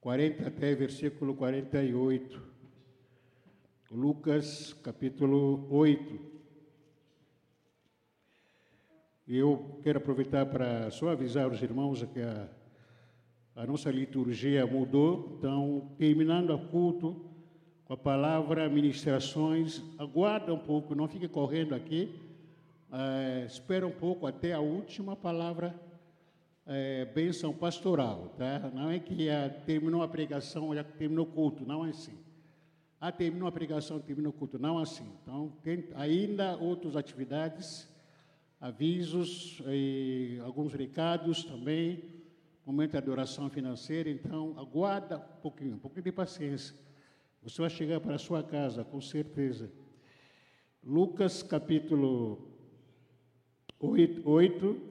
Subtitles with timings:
[0.00, 2.40] 40 até versículo 48.
[3.90, 6.20] Lucas, capítulo 8.
[9.26, 12.48] Eu quero aproveitar para só avisar os irmãos que a,
[13.56, 17.28] a nossa liturgia mudou, então, terminando o culto
[17.84, 22.14] com a palavra ministrações, aguarda um pouco, não fique correndo aqui,
[22.92, 25.74] é, espera um pouco até a última palavra
[26.68, 28.70] é, bênção pastoral, tá?
[28.74, 32.16] Não é que a, terminou a pregação, já terminou o culto, não é assim.
[33.00, 35.10] Ah, terminou a pregação, terminou o culto, não é assim.
[35.22, 37.88] Então, tem ainda outras atividades,
[38.60, 42.04] avisos e alguns recados também,
[42.66, 46.76] momento de adoração financeira, então aguarda um pouquinho, um pouquinho de paciência.
[47.42, 49.72] Você vai chegar para a sua casa, com certeza.
[50.84, 52.46] Lucas capítulo
[53.80, 54.87] 8, 8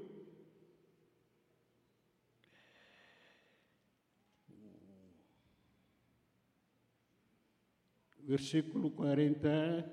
[8.28, 9.89] versículo 40.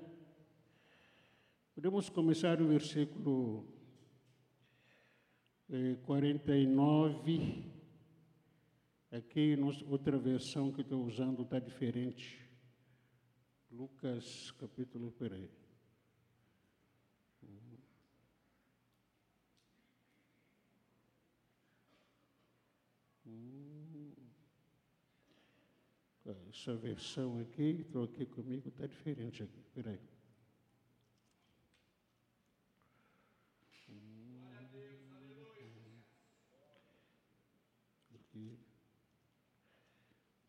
[1.73, 3.65] Podemos começar o versículo
[5.69, 7.71] eh, 49.
[9.09, 9.55] Aqui,
[9.87, 12.45] outra versão que estou usando está diferente.
[13.71, 15.49] Lucas, capítulo, peraí.
[26.25, 29.59] Essa versão aqui, aqui comigo, está diferente aqui.
[29.59, 29.99] Espera aí.
[38.15, 38.57] Aqui,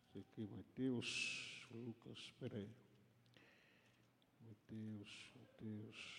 [0.09, 2.71] esse aqui, Mateus, Lucas, espera aí.
[4.41, 6.17] Mateus, Mateus.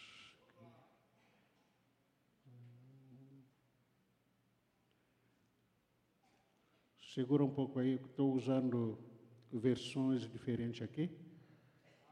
[7.11, 9.06] Segura um pouco aí, estou usando
[9.51, 11.09] versões diferentes aqui.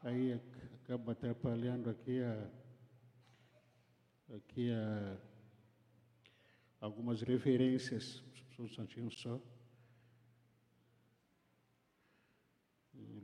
[0.01, 0.39] Aí
[0.83, 2.51] acaba atrapalhando aqui a
[4.33, 5.17] aqui a
[6.79, 8.23] algumas referências,
[8.59, 9.39] um instantinho só.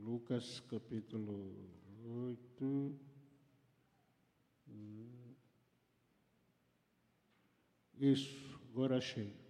[0.00, 1.70] Lucas capítulo
[2.04, 2.98] 8.
[7.98, 9.41] Isso, agora achei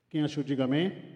[0.09, 1.13] Quem achou, diga amém.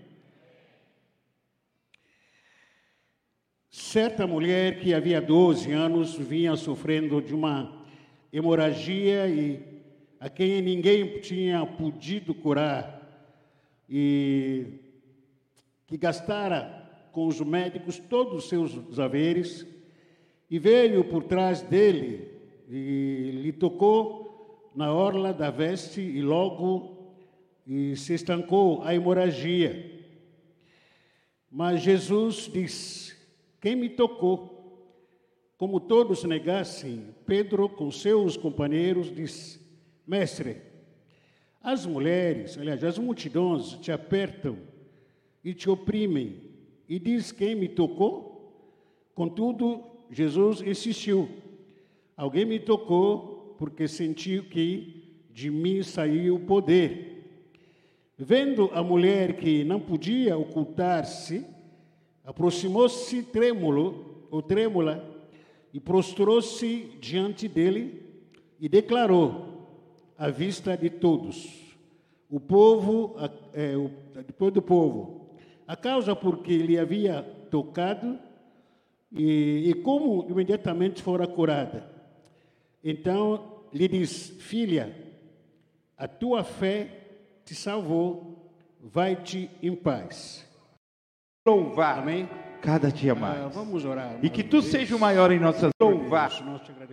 [3.71, 7.87] Certa mulher que havia 12 anos vinha sofrendo de uma
[8.31, 9.68] hemorragia e
[10.19, 12.99] a quem ninguém tinha podido curar
[13.89, 14.65] e
[15.87, 19.65] que gastara com os médicos todos os seus haveres
[20.49, 22.27] e veio por trás dele
[22.69, 27.13] e lhe tocou na orla da veste e logo
[27.65, 29.99] e se estancou a hemorragia.
[31.49, 33.15] Mas Jesus disse:
[33.59, 34.57] Quem me tocou?
[35.57, 39.58] Como todos negassem, Pedro, com seus companheiros, disse:
[40.09, 40.57] Mestre,
[41.61, 44.57] as mulheres, aliás, as multidões te apertam
[45.43, 46.49] e te oprimem,
[46.87, 48.73] e diz quem me tocou?
[49.13, 51.29] Contudo, Jesus insistiu:
[52.17, 57.45] Alguém me tocou porque sentiu que de mim saiu o poder.
[58.17, 61.45] Vendo a mulher que não podia ocultar-se,
[62.23, 65.07] aproximou-se trêmulo ou trêmula
[65.71, 68.01] e prostrou-se diante dele
[68.59, 69.48] e declarou:
[70.19, 71.77] à vista de todos.
[72.29, 73.15] O povo,
[73.53, 73.89] é, o,
[74.27, 75.31] depois do povo,
[75.65, 78.19] a causa porque lhe havia tocado
[79.11, 81.89] e, e como imediatamente fora curada.
[82.83, 84.93] Então lhe diz: Filha,
[85.97, 86.89] a tua fé
[87.45, 90.45] te salvou, vai-te em paz.
[91.47, 91.99] Louvar.
[91.99, 92.29] Amém?
[92.61, 93.39] Cada dia mais.
[93.39, 94.19] Ah, vamos orar.
[94.21, 96.29] E que tu seja o maior em nossas louvar.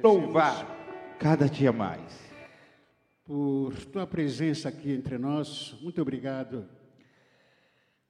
[0.02, 0.76] Louvar
[1.18, 2.25] cada dia mais
[3.26, 5.74] por tua presença aqui entre nós.
[5.82, 6.64] Muito obrigado,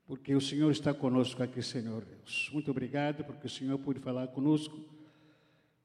[0.07, 2.51] porque o Senhor está conosco aqui, Senhor Deus.
[2.53, 4.79] Muito obrigado, porque o Senhor pôde falar conosco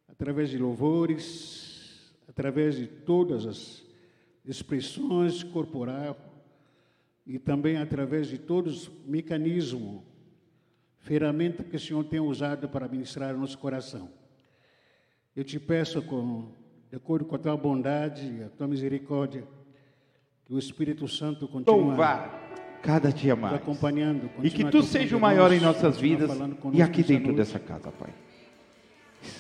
[0.06, 3.84] através de louvores, através de todas as
[4.44, 6.18] expressões corporais
[7.26, 10.02] e também através de todos os mecanismos,
[10.98, 14.12] ferramenta que o Senhor tem usado para ministrar nosso coração.
[15.34, 16.52] Eu te peço com
[16.92, 19.46] de acordo com a tua bondade, a tua misericórdia,
[20.44, 21.96] que o Espírito Santo continue
[22.84, 23.56] cada dia mais.
[23.56, 24.30] acompanhando.
[24.44, 26.30] E que tu seja o maior em nossas vidas
[26.74, 28.14] e aqui dentro dessa casa, Pai.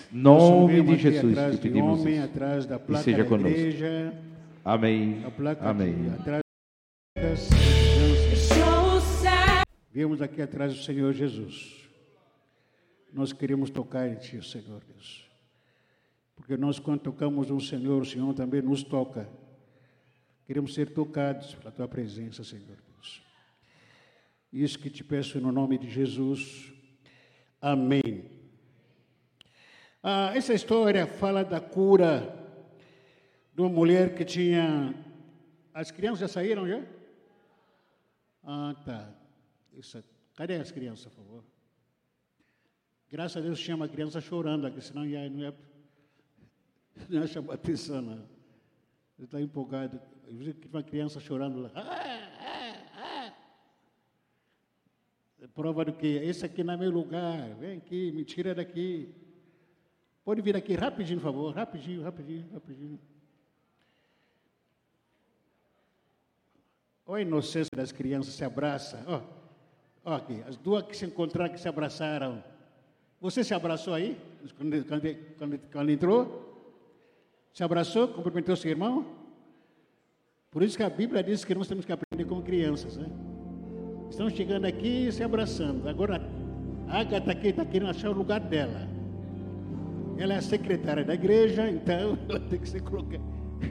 [0.09, 2.23] Nome de Jesus que pedimos homem, isso.
[2.23, 3.49] atrás da placa E seja conosco.
[3.49, 4.13] igreja,
[4.63, 5.21] Amém.
[5.25, 5.95] a placa Amém.
[9.91, 11.89] Viemos aqui atrás do Senhor Jesus.
[13.11, 15.30] Nós queremos tocar em Ti, Senhor Deus.
[16.41, 19.29] Porque nós, quando tocamos no Senhor, o Senhor também nos toca.
[20.47, 23.21] Queremos ser tocados pela Tua presença, Senhor Deus.
[24.51, 26.73] Isso que te peço no nome de Jesus.
[27.61, 28.25] Amém.
[30.01, 32.35] Ah, essa história fala da cura
[33.53, 34.95] de uma mulher que tinha.
[35.71, 36.83] As crianças já saíram já?
[38.43, 39.13] Ah, tá.
[39.77, 40.03] Isso.
[40.35, 41.43] Cadê as crianças, por favor?
[43.11, 45.55] Graças a Deus tinha uma criança chorando aqui, senão ia, não ia,
[47.09, 48.01] não chamar atenção.
[48.01, 48.13] Não.
[49.17, 50.01] Ele está empolgado.
[50.27, 51.71] Eu vi uma criança chorando lá.
[51.75, 51.81] Ah,
[52.39, 53.33] ah, ah.
[55.41, 56.07] É Prova do que?
[56.07, 57.55] Esse aqui não é meu lugar.
[57.55, 59.13] Vem aqui, me tira daqui.
[60.23, 61.55] Pode vir aqui rapidinho, por favor.
[61.55, 62.99] Rapidinho, rapidinho, rapidinho.
[67.05, 69.03] Olha a inocência das crianças, se abraça.
[69.07, 69.21] Ó,
[70.05, 72.43] ó aqui, as duas que se encontraram, que se abraçaram.
[73.19, 74.17] Você se abraçou aí,
[74.57, 76.50] quando, quando, quando, quando entrou?
[77.53, 79.05] Se abraçou, cumprimentou seu irmão?
[80.49, 83.09] Por isso que a Bíblia diz que nós temos que aprender como crianças, né?
[84.09, 85.87] Estão chegando aqui e se abraçando.
[85.87, 86.21] Agora,
[86.87, 88.87] a Agatha aqui está querendo achar o lugar dela.
[90.17, 93.23] Ela é a secretária da igreja, então ela tem que ser colocada,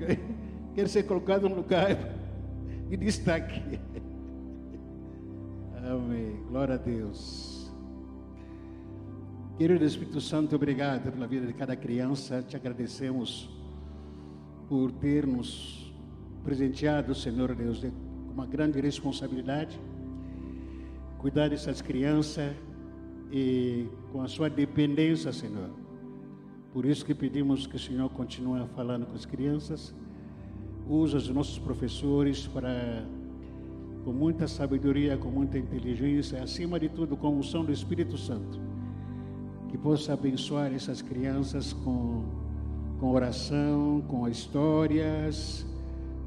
[0.75, 1.95] quer ser colocada no lugar
[2.89, 3.79] de destaque.
[5.85, 6.43] Amém.
[6.49, 7.71] Glória a Deus.
[9.59, 12.43] Querido Espírito Santo, obrigado pela vida de cada criança.
[12.43, 13.60] Te agradecemos
[14.71, 15.93] por ter nos
[16.45, 17.93] presenteado, Senhor Deus, de
[18.33, 19.77] uma grande responsabilidade.
[21.19, 22.55] Cuidar dessas crianças
[23.33, 25.71] e com a sua dependência, Senhor.
[26.73, 29.93] Por isso que pedimos que o Senhor continue falando com as crianças.
[30.89, 33.05] Usa os nossos professores para,
[34.05, 38.61] com muita sabedoria, com muita inteligência, acima de tudo, com a unção do Espírito Santo,
[39.69, 42.25] que possa abençoar essas crianças com,
[43.01, 45.67] com oração, com histórias,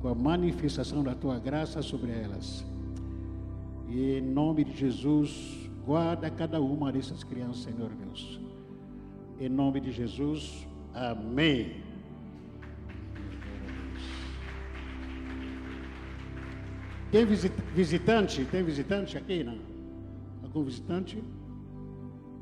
[0.02, 2.66] com a manifestação da tua graça sobre elas.
[3.88, 8.40] E em nome de Jesus, guarda cada uma dessas crianças, Senhor Deus.
[9.40, 11.84] Em nome de Jesus, amém.
[17.12, 18.44] Tem visit- visitante?
[18.46, 19.44] Tem visitante aqui?
[19.44, 19.60] Não?
[20.42, 21.24] Algum visitante?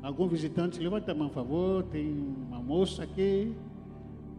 [0.02, 0.80] Algum visitante?
[0.80, 1.82] Levanta a mão, por favor.
[1.84, 2.10] Tem
[2.48, 3.54] uma moça aqui.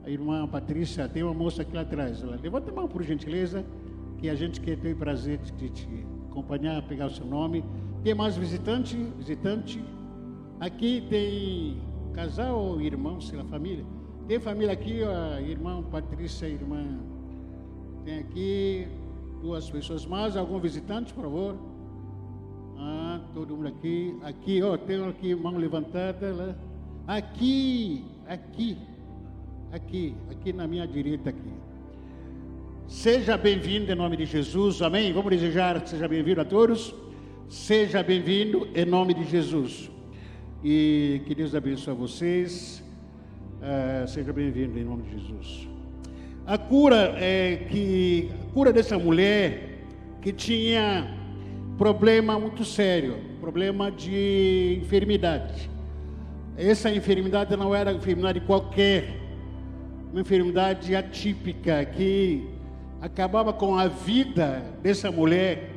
[0.06, 2.22] A irmã Patrícia, tem uma moça aqui lá atrás.
[2.22, 3.66] Ela- Levanta a mão, por gentileza,
[4.18, 5.88] que a gente quer ter o prazer de te
[6.30, 7.64] acompanhar, pegar o seu nome.
[8.04, 8.98] Tem mais visitante?
[9.18, 9.84] Visitante?
[10.60, 11.78] Aqui tem
[12.14, 13.86] casal ou irmão, sei lá, família?
[14.28, 16.84] Tem família aqui, ó, irmão Patrícia, irmã.
[18.06, 18.88] Tem aqui
[19.42, 20.36] duas pessoas mais.
[20.36, 21.56] Algum visitante, por favor?
[22.78, 24.18] Ah, todo mundo aqui.
[24.24, 26.56] Aqui, ó, tem aqui mão levantada lá.
[27.08, 28.78] Aqui, aqui,
[29.74, 31.52] aqui, aqui na minha direita aqui.
[32.88, 35.12] Seja bem-vindo em nome de Jesus, amém?
[35.12, 36.94] Vamos desejar que seja bem-vindo a todos.
[37.50, 39.90] Seja bem-vindo em nome de Jesus.
[40.64, 42.84] E que Deus abençoe vocês.
[43.64, 45.68] Ah, seja bem-vindo em nome de Jesus.
[46.46, 49.80] A cura é que a cura dessa mulher
[50.22, 51.18] que tinha
[51.80, 55.68] problema muito sério, problema de enfermidade.
[56.56, 59.24] Essa enfermidade não era enfermidade qualquer,
[60.14, 62.48] uma enfermidade atípica que
[63.02, 65.72] acabava com a vida dessa mulher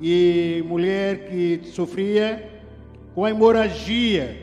[0.00, 2.48] e mulher que sofria
[3.14, 4.42] com a hemorragia.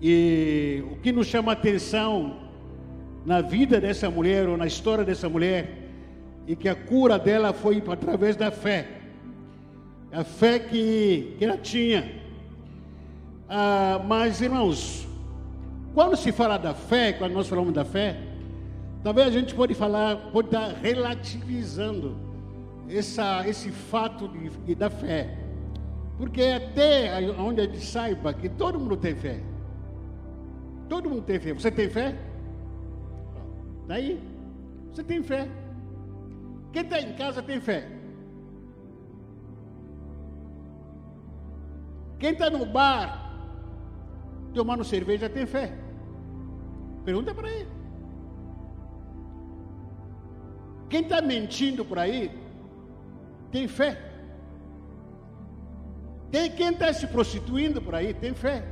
[0.00, 2.38] E o que nos chama a atenção
[3.26, 5.78] na vida dessa mulher ou na história dessa mulher
[6.46, 8.86] e que a cura dela foi através da fé.
[10.12, 12.08] A fé que, que ela tinha.
[13.48, 15.07] Ah, mas, irmãos,
[15.94, 18.16] quando se fala da fé, quando nós falamos da fé,
[19.02, 22.16] talvez a gente pode falar, pode estar relativizando
[22.88, 25.36] essa, esse fato de, de- da fé.
[26.16, 29.40] Porque até onde a gente saiba que todo mundo tem fé.
[30.88, 31.52] Todo mundo tem fé.
[31.52, 32.16] Você tem fé?
[33.86, 34.20] Daí,
[34.92, 35.48] você tem fé.
[36.72, 37.88] Quem está em casa tem fé.
[42.18, 43.27] Quem está no bar
[44.54, 45.72] tomando cerveja tem fé.
[47.04, 47.68] Pergunta para ele.
[50.88, 52.30] Quem está mentindo por aí
[53.50, 54.08] tem fé.
[56.30, 58.66] Tem quem está se prostituindo por aí, tem fé.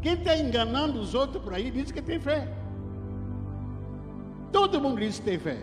[0.00, 2.48] Quem está enganando os outros por aí diz que tem fé.
[4.52, 5.58] Todo mundo diz que tem fé.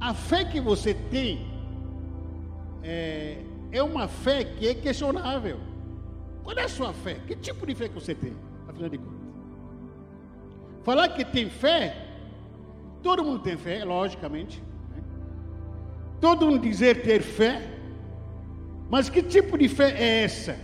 [0.00, 1.49] A fé que você tem
[2.82, 3.38] é,
[3.72, 5.58] é uma fé que é questionável.
[6.42, 7.18] Qual é a sua fé?
[7.26, 8.34] Que tipo de fé que você tem?
[8.68, 9.20] Afinal de contas.
[10.82, 12.06] Falar que tem fé,
[13.02, 14.62] todo mundo tem fé, logicamente.
[14.90, 15.02] Né?
[16.20, 17.62] Todo mundo dizer ter fé,
[18.88, 20.56] mas que tipo de fé é essa?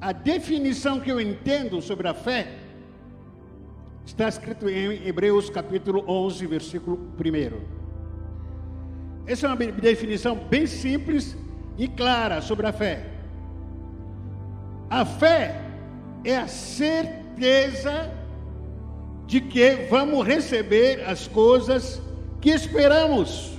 [0.00, 2.56] A definição que eu entendo sobre a fé
[4.06, 7.79] está escrito em Hebreus capítulo 11, versículo 1.
[9.26, 11.36] Essa é uma definição bem simples
[11.78, 13.06] e clara sobre a fé.
[14.88, 15.60] A fé
[16.24, 18.10] é a certeza
[19.26, 22.02] de que vamos receber as coisas
[22.40, 23.52] que esperamos.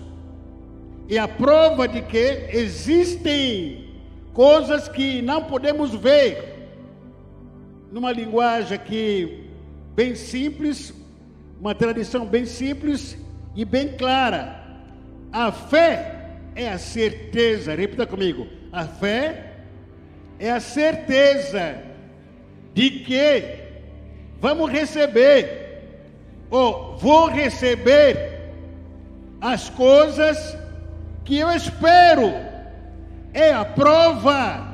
[1.07, 3.89] E a prova de que existem
[4.33, 6.69] coisas que não podemos ver.
[7.91, 9.49] Numa linguagem aqui
[9.95, 10.93] bem simples,
[11.59, 13.17] uma tradição bem simples
[13.55, 14.60] e bem clara.
[15.31, 16.15] A fé
[16.55, 18.47] é a certeza, repita comigo.
[18.71, 19.53] A fé
[20.39, 21.77] é a certeza
[22.73, 23.43] de que
[24.39, 25.83] vamos receber,
[26.49, 28.51] ou vou receber
[29.39, 30.57] as coisas
[31.23, 32.33] que eu espero.
[33.33, 34.67] É a prova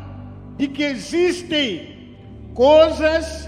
[0.57, 2.17] de que existem
[2.55, 3.47] coisas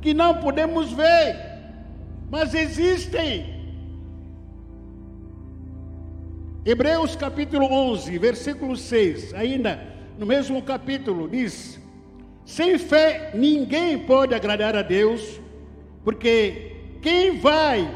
[0.00, 1.36] que não podemos ver,
[2.30, 3.55] mas existem.
[6.68, 9.80] Hebreus capítulo 11, versículo 6, ainda
[10.18, 11.80] no mesmo capítulo, diz:
[12.44, 15.40] Sem fé ninguém pode agradar a Deus,
[16.02, 17.88] porque quem vai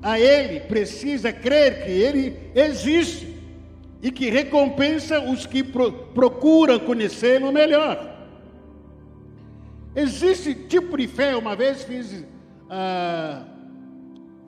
[0.00, 3.34] a Ele precisa crer que Ele existe
[4.00, 8.08] e que recompensa os que pro, procuram conhecê-lo melhor.
[9.96, 12.24] Existe tipo de fé, uma vez fiz,
[12.70, 13.42] ah,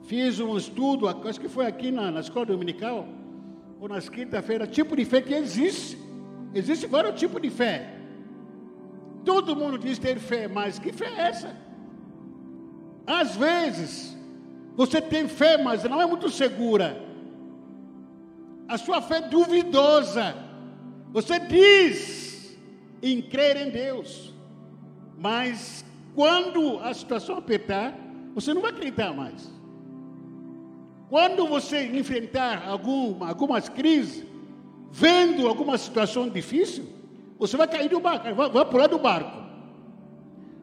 [0.03, 3.18] fiz um estudo, acho que foi aqui na, na escola dominical,
[3.79, 5.97] ou nas quinta-feiras, tipo de fé que existe.
[6.53, 7.95] Existe vários tipos de fé.
[9.23, 11.55] Todo mundo diz ter fé, mas que fé é essa?
[13.07, 14.17] Às vezes,
[14.75, 17.01] você tem fé, mas não é muito segura.
[18.67, 20.35] A sua fé é duvidosa.
[21.11, 22.57] Você diz
[23.01, 24.33] em crer em Deus,
[25.17, 27.97] mas quando a situação apertar,
[28.35, 29.58] você não vai acreditar mais.
[31.09, 34.23] Quando você enfrentar alguma, algumas crises,
[34.91, 36.85] vendo alguma situação difícil,
[37.39, 39.39] você vai cair do barco, vai, vai pular do barco.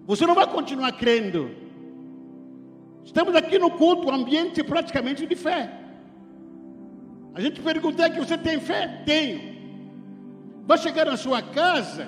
[0.06, 1.50] Você não vai continuar crendo.
[3.04, 5.68] Estamos aqui no culto, um ambiente praticamente de fé.
[7.34, 9.02] A gente pergunta que você tem fé?
[9.04, 9.56] Tenho.
[10.64, 12.06] Vai chegar na sua casa,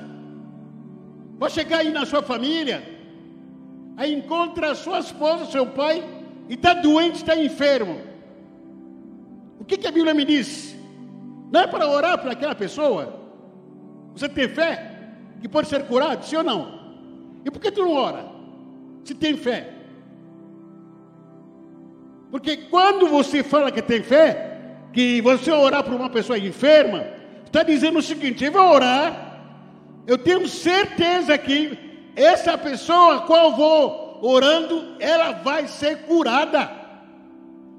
[1.39, 2.83] vai chegar aí na sua família,
[3.97, 6.05] aí encontra a sua esposa, seu pai,
[6.49, 8.09] e está doente, está enfermo
[9.65, 10.77] que, que a Bíblia me diz?
[11.51, 13.21] Não é para orar para aquela pessoa?
[14.15, 14.97] Você tem fé
[15.41, 16.79] que pode ser curado, sim ou não?
[17.45, 18.25] E por que tu não ora?
[19.05, 19.73] Se tem fé.
[22.31, 24.61] Porque quando você fala que tem fé,
[24.93, 27.07] que você orar por uma pessoa enferma,
[27.45, 29.41] está dizendo o seguinte: eu vou orar,
[30.07, 31.79] eu tenho certeza que
[32.15, 36.78] essa pessoa a qual vou orando, ela vai ser curada.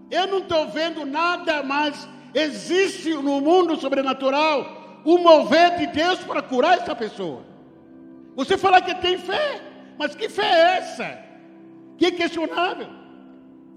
[0.09, 2.07] Eu não estou vendo nada mais.
[2.33, 7.43] Existe no mundo sobrenatural o mover de Deus para curar essa pessoa.
[8.35, 9.61] Você fala que tem fé,
[9.97, 11.19] mas que fé é essa?
[11.97, 12.87] Que é questionável.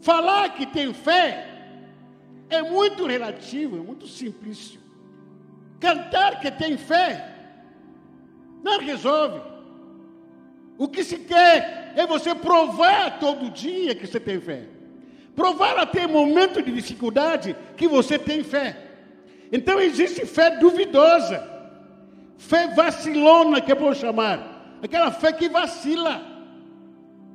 [0.01, 1.49] Falar que tem fé
[2.49, 4.81] é muito relativo, é muito simplício.
[5.81, 7.33] Cantar que tem fé
[8.63, 9.41] não resolve.
[10.79, 14.69] O que se quer é você provar todo dia que você tem fé.
[15.35, 18.77] Provar até momento de dificuldade que você tem fé.
[19.51, 21.47] Então existe fé duvidosa,
[22.37, 26.23] fé vacilona, que eu vou chamar, aquela fé que vacila.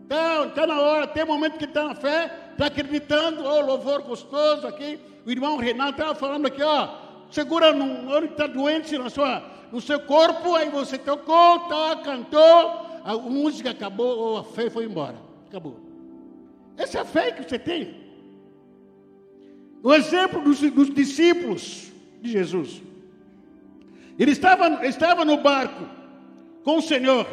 [0.03, 4.65] Está tá na hora, tem momento que está na fé, está acreditando, oh, louvor gostoso
[4.65, 4.99] aqui.
[5.25, 6.87] O irmão Renato estava falando aqui, ó,
[7.29, 12.87] segura no onde está doente na sua, no seu corpo, aí você tocou, tá, cantou,
[13.03, 15.15] a música acabou, a fé foi embora,
[15.49, 15.86] acabou.
[16.77, 18.07] Essa é a fé que você tem.
[19.83, 21.91] O exemplo dos, dos discípulos
[22.21, 22.81] de Jesus.
[24.17, 25.85] Ele estava, estava no barco
[26.63, 27.25] com o Senhor.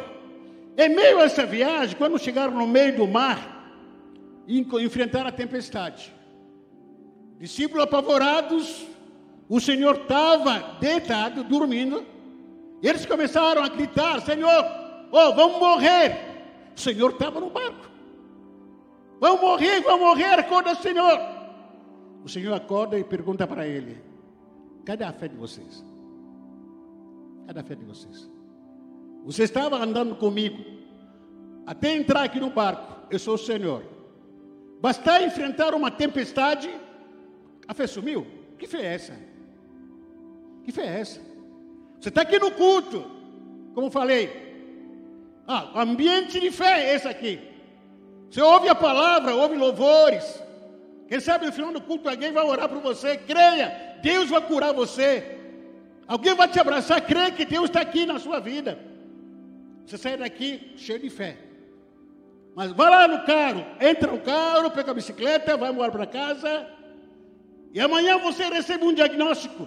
[0.77, 3.55] Em meio a essa viagem, quando chegaram no meio do mar,
[4.47, 6.13] enfrentar a tempestade.
[7.39, 8.85] Discípulos apavorados,
[9.47, 12.05] o Senhor estava deitado, dormindo.
[12.81, 14.65] Eles começaram a gritar: Senhor,
[15.11, 16.17] oh, vamos morrer.
[16.75, 17.94] O Senhor estava no barco.
[19.19, 21.19] Vamos morrer, vamos morrer, acorda, Senhor.
[22.23, 24.01] O Senhor acorda e pergunta para ele:
[24.85, 25.83] Cadê a fé de vocês?
[27.47, 28.29] Cadê a fé de vocês?
[29.23, 30.63] Você estava andando comigo
[31.65, 33.07] até entrar aqui no barco.
[33.09, 33.83] Eu sou o Senhor.
[34.81, 36.69] Bastar enfrentar uma tempestade,
[37.67, 38.27] a fé sumiu.
[38.59, 39.13] Que fé é essa?
[40.63, 41.21] Que fé é essa?
[41.99, 43.03] Você está aqui no culto,
[43.73, 44.45] como falei.
[45.47, 47.39] Ah, ambiente de fé é esse aqui.
[48.35, 50.43] Você ouve a palavra, ouve louvores.
[51.07, 53.15] Quem sabe no final do culto alguém vai orar por você.
[53.15, 55.39] Creia, Deus vai curar você.
[56.05, 58.77] Alguém vai te abraçar, creia que Deus está aqui na sua vida.
[59.85, 61.37] Você sai daqui cheio de fé.
[62.53, 66.67] Mas vai lá no carro, entra no carro, pega a bicicleta, vai embora para casa.
[67.73, 69.65] E amanhã você recebe um diagnóstico.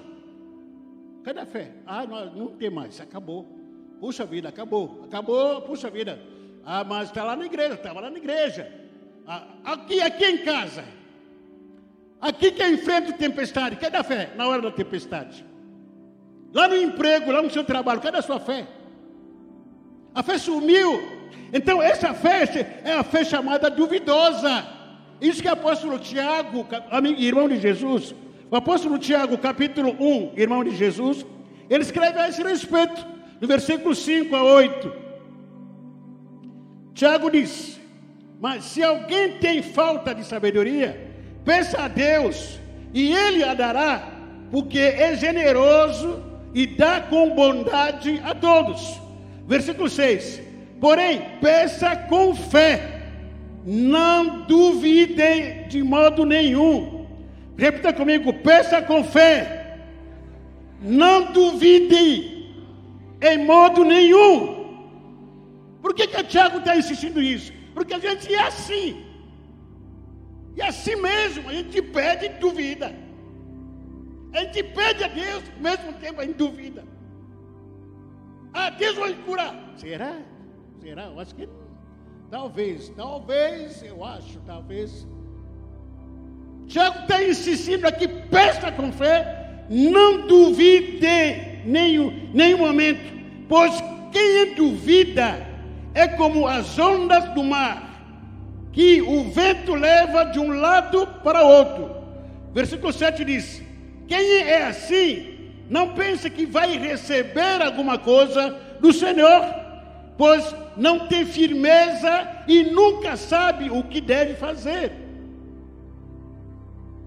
[1.24, 1.72] Cadê a fé?
[1.86, 3.46] Ah, não, não tem mais, acabou.
[3.98, 5.04] Puxa vida, acabou.
[5.06, 6.18] Acabou, puxa vida.
[6.70, 8.70] Ah, mas está lá na igreja, estava lá na igreja.
[9.26, 10.84] Ah, aqui, aqui em casa.
[12.20, 13.76] Aqui que enfrenta tempestade.
[13.76, 15.46] Cadê a fé na hora da tempestade?
[16.52, 18.66] Lá no emprego, lá no seu trabalho, cadê a sua fé?
[20.14, 21.00] A fé sumiu.
[21.54, 22.44] Então, essa fé
[22.84, 24.66] é a fé chamada duvidosa.
[25.22, 26.66] Isso que o apóstolo Tiago,
[27.16, 28.14] irmão de Jesus,
[28.50, 31.24] o apóstolo Tiago, capítulo 1, irmão de Jesus,
[31.70, 33.06] ele escreve a esse respeito,
[33.40, 35.07] no versículo 5 a 8.
[36.98, 37.80] Tiago diz:
[38.40, 41.00] Mas se alguém tem falta de sabedoria,
[41.44, 42.58] peça a Deus,
[42.92, 44.10] e Ele a dará,
[44.50, 46.20] porque é generoso
[46.52, 49.00] e dá com bondade a todos.
[49.46, 50.42] Versículo 6:
[50.80, 53.02] Porém, peça com fé,
[53.64, 57.06] não duvidem de modo nenhum.
[57.56, 59.78] Repita comigo: peça com fé,
[60.82, 62.48] não duvide
[63.22, 64.57] em modo nenhum.
[65.88, 67.50] Por que, que Tiago está insistindo nisso?
[67.72, 69.06] Porque a gente é assim.
[70.54, 72.94] E assim mesmo, a gente pede e duvida.
[74.34, 76.84] A gente pede a Deus, ao mesmo tempo a gente duvida.
[78.52, 79.54] Ah, Deus vai curar.
[79.76, 80.20] Será?
[80.82, 81.04] Será?
[81.04, 81.48] Eu acho que
[82.30, 85.08] talvez, talvez, eu acho, talvez.
[86.66, 91.00] Tiago está insistindo aqui, peça com fé, não duvide
[91.64, 93.00] nenhum, nenhum momento,
[93.48, 93.72] pois
[94.12, 95.47] quem duvida
[95.98, 97.76] é como as ondas do mar,
[98.72, 101.90] que o vento leva de um lado para outro.
[102.54, 103.60] Versículo 7 diz:
[104.06, 109.42] Quem é assim, não pense que vai receber alguma coisa do Senhor,
[110.16, 114.92] pois não tem firmeza e nunca sabe o que deve fazer.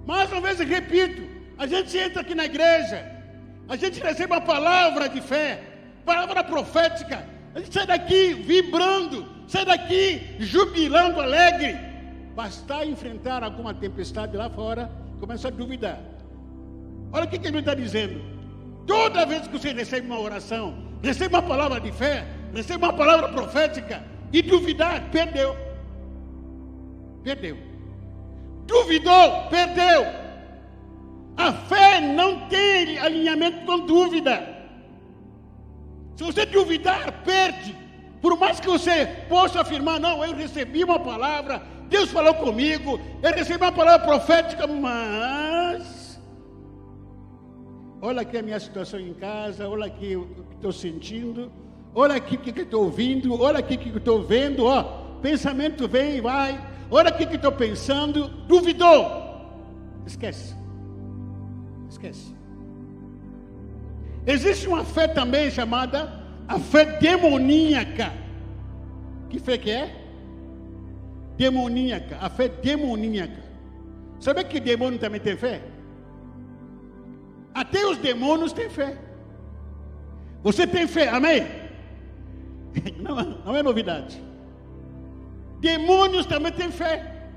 [0.05, 1.21] Mais uma vez repito,
[1.57, 3.09] a gente entra aqui na igreja,
[3.69, 5.61] a gente recebe uma palavra de fé,
[6.03, 11.77] palavra profética, gente sai daqui vibrando, sai daqui jubilando, alegre.
[12.35, 15.99] Bastar enfrentar alguma tempestade lá fora, começa a duvidar.
[17.11, 18.21] Olha o que, que ele está dizendo.
[18.87, 23.29] Toda vez que você recebe uma oração, recebe uma palavra de fé, recebe uma palavra
[23.29, 25.55] profética e duvidar, perdeu.
[27.23, 27.57] Perdeu.
[28.65, 30.05] Duvidou, perdeu.
[31.37, 34.50] A fé não tem alinhamento com dúvida.
[36.15, 37.75] Se você duvidar, perde.
[38.21, 43.31] Por mais que você possa afirmar, não, eu recebi uma palavra, Deus falou comigo, eu
[43.33, 46.21] recebi uma palavra profética, mas
[47.99, 51.51] olha aqui a minha situação em casa, olha aqui o que estou sentindo,
[51.95, 54.83] olha aqui o que estou ouvindo, olha aqui o que estou vendo, ó,
[55.21, 59.05] pensamento vem e vai, olha aqui o que estou pensando, duvidou,
[60.05, 60.55] esquece,
[61.89, 62.40] esquece.
[64.25, 68.11] Existe uma fé também chamada a fé demoníaca.
[69.29, 69.95] Que fé que é?
[71.37, 73.41] Demoníaca, a fé demoníaca.
[74.19, 75.63] Sabe que demônio também tem fé?
[77.53, 78.97] Até os demônios têm fé.
[80.43, 81.47] Você tem fé, amém?
[83.01, 84.21] Não, não é novidade.
[85.59, 87.29] Demônios também têm fé.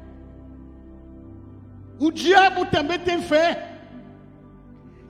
[1.99, 3.74] O diabo também tem fé.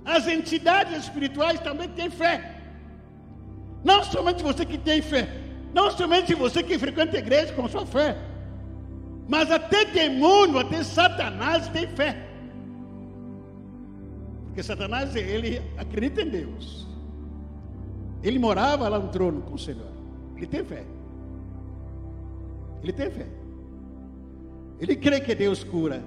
[0.05, 2.61] As entidades espirituais também têm fé.
[3.83, 5.29] Não somente você que tem fé,
[5.73, 8.17] não somente você que frequenta a igreja com sua fé,
[9.29, 12.17] mas até demônio, até Satanás tem fé.
[14.47, 16.87] Porque Satanás, ele acredita em Deus.
[18.23, 19.91] Ele morava lá no trono com o Senhor.
[20.37, 20.85] Ele tem fé.
[22.83, 23.27] Ele tem fé.
[24.79, 26.03] Ele crê que Deus cura.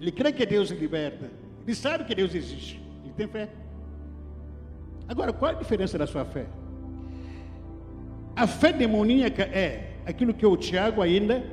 [0.00, 1.30] Ele crê que Deus liberta.
[1.66, 2.80] Ele sabe que Deus existe.
[3.02, 3.48] Ele tem fé.
[5.08, 6.46] Agora, qual a diferença da sua fé?
[8.36, 11.44] A fé demoníaca é aquilo que o Tiago ainda,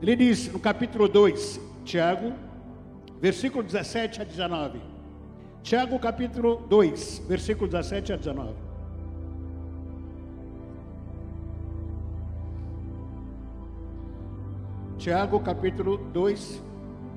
[0.00, 2.32] ele diz no capítulo 2, Tiago,
[3.20, 4.80] versículo 17 a 19.
[5.62, 8.54] Tiago capítulo 2, versículo 17 a 19.
[14.96, 16.62] Tiago capítulo 2,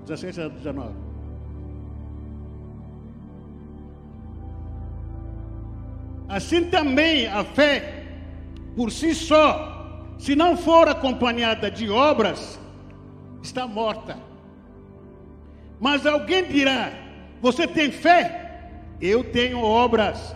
[0.05, 1.10] 17 a 19.
[6.31, 8.05] Assim também a fé,
[8.73, 12.57] por si só, se não for acompanhada de obras,
[13.43, 14.17] está morta.
[15.77, 16.93] Mas alguém dirá:
[17.41, 18.61] Você tem fé?
[19.01, 20.33] Eu tenho obras.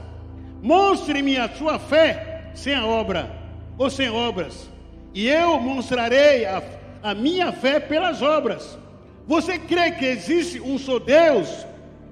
[0.62, 3.32] Mostre-me a sua fé sem a obra,
[3.78, 4.70] ou sem obras,
[5.14, 6.62] e eu mostrarei a,
[7.04, 8.78] a minha fé pelas obras.
[9.26, 11.66] Você crê que existe um só Deus?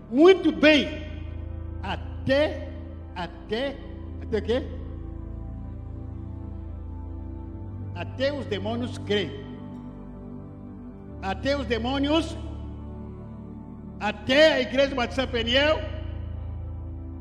[0.10, 1.04] Muito bem.
[1.82, 2.63] Até,
[3.16, 3.78] até,
[4.22, 4.64] até quê?
[7.96, 9.32] Até os demônios creem.
[11.22, 12.38] Até os demônios,
[14.00, 15.80] até a igreja Batista Peniel,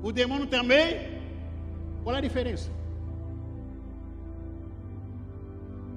[0.03, 1.21] o demônio também.
[2.03, 2.71] Qual é a diferença?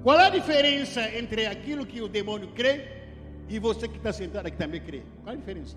[0.04, 2.96] Qual é a diferença entre aquilo que o demônio crê
[3.48, 5.02] e você que está sentado aqui também crê.
[5.22, 5.76] Qual a diferença?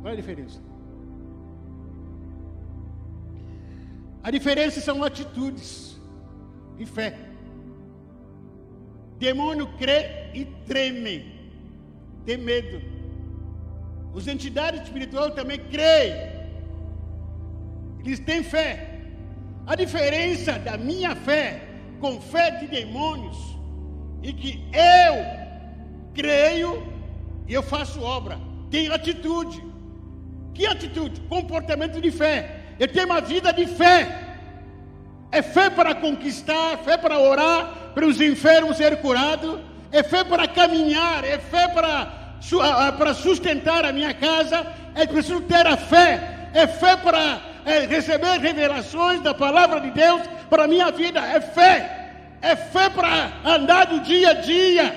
[0.00, 0.69] Qual a diferença?
[4.22, 5.98] A diferença são atitudes
[6.78, 7.16] e fé.
[9.18, 11.34] Demônio crê e treme,
[12.24, 12.80] tem medo.
[14.12, 16.14] Os entidades espirituais também creem,
[18.00, 18.98] eles têm fé.
[19.66, 21.68] A diferença da minha fé
[22.00, 23.36] com fé de demônios
[24.22, 25.14] e que eu
[26.14, 26.82] creio
[27.46, 28.38] e eu faço obra.
[28.70, 29.62] Tenho atitude.
[30.54, 31.20] Que atitude?
[31.22, 32.59] Comportamento de fé.
[32.80, 34.18] Eu tenho uma vida de fé.
[35.30, 39.60] É fé para conquistar, fé para orar, para os enfermos serem curados,
[39.92, 42.40] é fé para caminhar, é fé para,
[42.98, 44.66] para sustentar a minha casa,
[44.96, 50.22] é preciso ter a fé, é fé para é, receber revelações da palavra de Deus
[50.48, 52.00] para a minha vida, é fé
[52.42, 54.94] é fé para andar do dia a dia,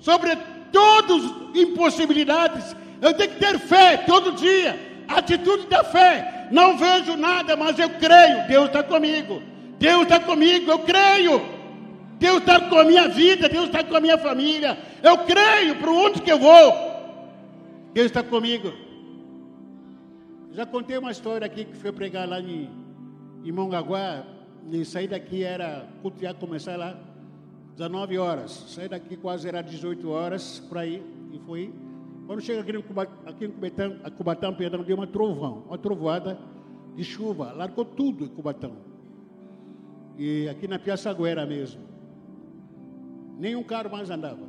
[0.00, 0.36] sobre
[0.72, 1.22] todas
[1.54, 2.76] impossibilidades.
[3.00, 6.37] Eu tenho que ter fé todo dia, atitude da fé.
[6.50, 8.46] Não vejo nada, mas eu creio.
[8.46, 9.42] Deus está comigo.
[9.78, 11.40] Deus está comigo, eu creio.
[12.18, 14.76] Deus está com a minha vida, Deus está com a minha família.
[15.02, 16.88] Eu creio para onde que eu vou.
[17.92, 18.72] Deus está comigo.
[20.52, 22.68] Já contei uma história aqui que foi pregar lá em,
[23.44, 24.24] em Mongaguá,
[24.70, 26.98] e sair daqui era, culto ia começar lá
[27.76, 28.50] 19 horas.
[28.68, 31.72] Sair daqui quase era 18 horas para ir e foi.
[32.28, 36.38] Quando chega aqui, Cubatão, aqui em Cubatão, Cubatão, perdão, deu uma trovão, uma trovoada
[36.94, 38.72] de chuva, largou tudo em Cubatão.
[40.18, 41.80] E aqui na Piaçaguera mesmo.
[43.38, 44.42] Nenhum carro mais andava.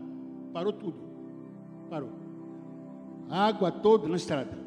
[0.52, 0.98] Parou tudo.
[1.90, 2.10] Parou.
[3.30, 4.58] Água toda na estrada.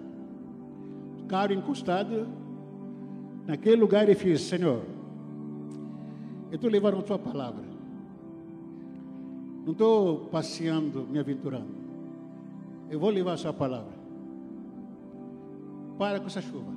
[1.28, 2.26] Carro encostado.
[3.46, 4.84] Naquele lugar ele fez, Senhor,
[6.50, 7.64] eu estou levando a tua palavra.
[9.66, 11.81] Não estou passeando, me aventurando.
[12.92, 13.94] Eu vou levar a sua palavra.
[15.98, 16.70] Para com essa chuva.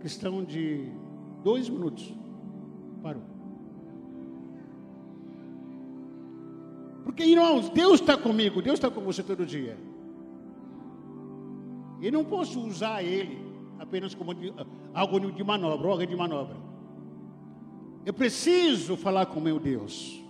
[0.00, 0.92] Questão de
[1.42, 2.14] dois minutos.
[3.02, 3.24] Parou.
[7.02, 9.76] Porque, irmãos, Deus está comigo, Deus está com você todo dia.
[12.00, 13.36] E não posso usar Ele
[13.80, 14.30] apenas como
[14.94, 16.56] algo de manobra, órgão de manobra.
[18.06, 20.22] Eu preciso falar com meu Deus.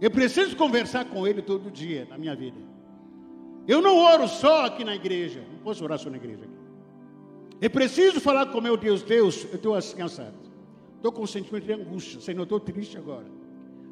[0.00, 2.73] Eu preciso conversar com Ele todo dia na minha vida.
[3.66, 5.44] Eu não oro só aqui na igreja.
[5.50, 6.44] Não posso orar só na igreja.
[6.44, 6.64] Aqui.
[7.60, 9.02] Eu preciso falar com meu Deus.
[9.02, 10.34] Deus, eu estou assim cansado.
[10.96, 12.20] Estou com um sentimento de angústia.
[12.20, 13.26] Senhor, estou triste agora.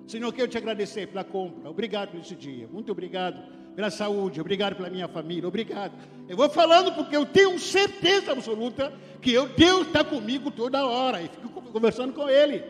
[0.07, 1.71] Senhor, quero te agradecer pela compra.
[1.71, 2.69] Obrigado por esse dia.
[2.71, 3.43] Muito obrigado
[3.75, 4.41] pela saúde.
[4.41, 5.49] Obrigado pela minha família.
[5.49, 5.93] Obrigado.
[6.29, 11.23] Eu vou falando porque eu tenho certeza absoluta que eu, Deus está comigo toda hora.
[11.23, 12.63] E fico conversando com Ele.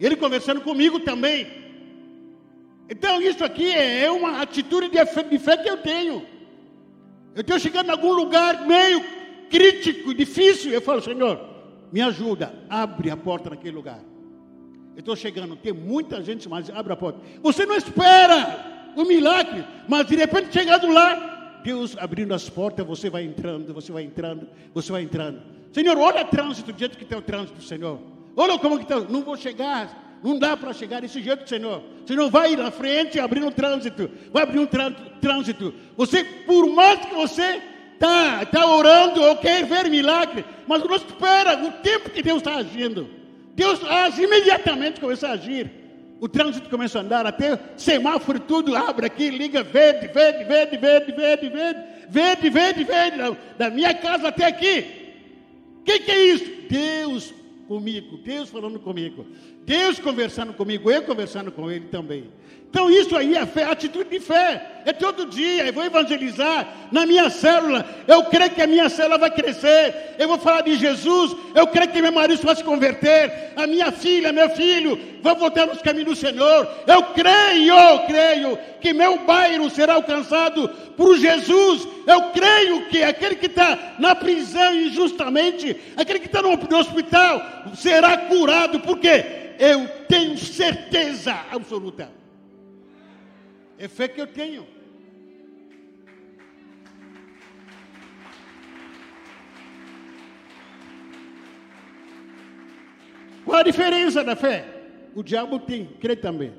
[0.00, 1.63] Ele conversando comigo também.
[2.88, 4.90] Então, isso aqui é uma atitude
[5.38, 6.26] fé que eu tenho.
[7.34, 9.02] Eu estou chegando em algum lugar meio
[9.50, 10.70] crítico, difícil.
[10.70, 11.40] Eu falo, Senhor,
[11.90, 14.00] me ajuda, abre a porta naquele lugar.
[14.94, 17.20] Eu estou chegando, tem muita gente, mas abre a porta.
[17.42, 23.10] Você não espera o milagre, mas de repente chegando lá, Deus abrindo as portas, você
[23.10, 25.42] vai entrando, você vai entrando, você vai entrando.
[25.72, 27.98] Senhor, olha o trânsito, do jeito que está o trânsito, Senhor.
[28.36, 29.00] Olha como que está.
[29.00, 31.82] Não vou chegar Não dá para chegar desse jeito, Senhor.
[32.08, 34.10] Não vai na frente abrindo um trânsito.
[34.32, 34.66] Vai abrir um
[35.20, 35.74] trânsito.
[35.98, 37.60] Você, por mais que você
[37.92, 42.54] está tá orando ou quer ver milagre, mas não espera o tempo que Deus está
[42.54, 43.06] agindo.
[43.54, 45.70] Deus age imediatamente começa a agir.
[46.18, 51.12] O trânsito começa a andar, até semáforo tudo abre aqui, liga verde, verde, verde, verde,
[51.12, 54.86] verde, verde, verde, verde, verde, da, da minha casa até aqui.
[55.80, 56.50] O que, que é isso?
[56.66, 57.34] Deus
[57.66, 59.26] comigo, Deus falando comigo,
[59.64, 62.30] Deus conversando comigo, eu conversando com Ele também.
[62.74, 64.82] Então isso aí é fé, atitude de fé.
[64.84, 67.86] É todo dia, eu vou evangelizar na minha célula.
[68.04, 70.16] Eu creio que a minha célula vai crescer.
[70.18, 71.36] Eu vou falar de Jesus.
[71.54, 73.52] Eu creio que meu marido vai se converter.
[73.54, 76.68] A minha filha, meu filho, vão voltar nos caminhos do Senhor.
[76.84, 81.86] Eu creio, creio que meu bairro será alcançado por Jesus.
[82.08, 87.40] Eu creio que aquele que está na prisão injustamente, aquele que está no hospital,
[87.76, 88.80] será curado.
[88.80, 89.43] Por quê?
[89.58, 92.10] Eu tenho certeza absoluta.
[93.78, 94.66] É fé que eu tenho.
[103.44, 104.64] Qual a diferença da fé?
[105.14, 106.52] O diabo tem, crê também.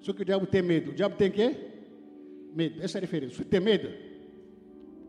[0.00, 0.90] Só que o diabo tem medo.
[0.90, 1.56] O diabo tem quê?
[2.54, 2.82] Medo.
[2.82, 3.36] Essa é a diferença.
[3.36, 3.90] Você tem medo?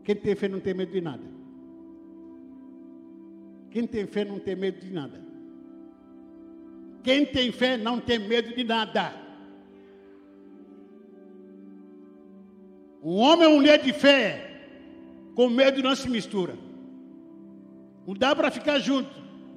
[0.04, 1.24] Quem tem fé não tem medo de nada.
[3.70, 5.31] Quem tem fé não tem medo de nada.
[7.02, 9.12] Quem tem fé não tem medo de nada.
[13.02, 14.66] Um homem ou mulher de fé,
[15.34, 16.56] com medo não se mistura.
[18.06, 19.10] Não dá para ficar junto.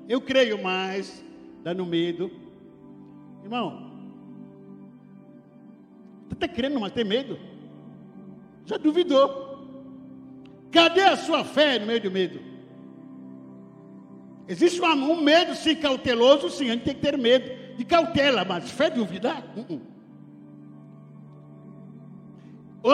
[0.10, 1.24] Eu creio, mas
[1.64, 2.32] dando medo.
[3.44, 3.92] Irmão,
[6.28, 7.38] você está crendo, mas tem medo?
[8.66, 9.46] Já duvidou?
[10.72, 12.55] Cadê a sua fé no meio do medo?
[14.48, 18.70] Existe um, medo, sim, cauteloso, sim, a gente tem que ter medo de cautela, mas
[18.70, 19.44] fé duvidar?
[19.56, 19.82] Uh -uh.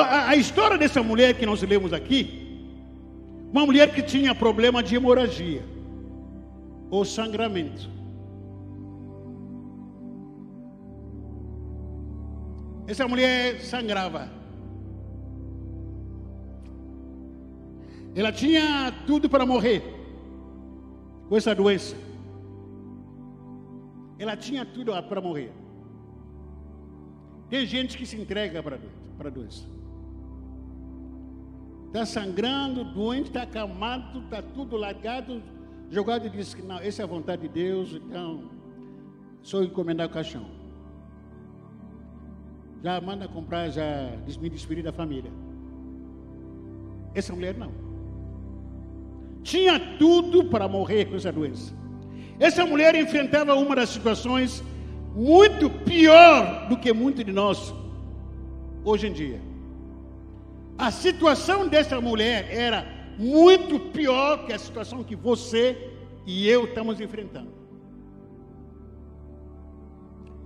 [0.03, 2.39] A, a história dessa mulher que nós lemos aqui,
[3.51, 5.63] uma mulher que tinha problema de hemorragia
[6.89, 7.89] ou sangramento.
[12.87, 14.29] Essa mulher sangrava.
[18.15, 20.00] Ela tinha tudo para morrer
[21.31, 21.95] com essa doença.
[24.19, 25.53] Ela tinha tudo para morrer.
[27.49, 28.77] Tem gente que se entrega para
[29.29, 29.63] a doença
[31.91, 35.43] está sangrando, doente, está acamado, está tudo largado,
[35.89, 38.49] jogado e disse que não, essa é a vontade de Deus, então
[39.43, 40.49] sou encomendar o caixão.
[42.81, 43.83] Já manda comprar, já
[44.39, 45.29] me despedir da família.
[47.13, 47.90] Essa mulher não.
[49.43, 51.73] Tinha tudo para morrer com essa doença.
[52.39, 54.63] Essa mulher enfrentava uma das situações
[55.15, 57.73] muito pior do que muitos de nós
[58.83, 59.41] hoje em dia.
[60.77, 62.85] A situação dessa mulher era
[63.17, 65.91] muito pior que a situação que você
[66.25, 67.51] e eu estamos enfrentando.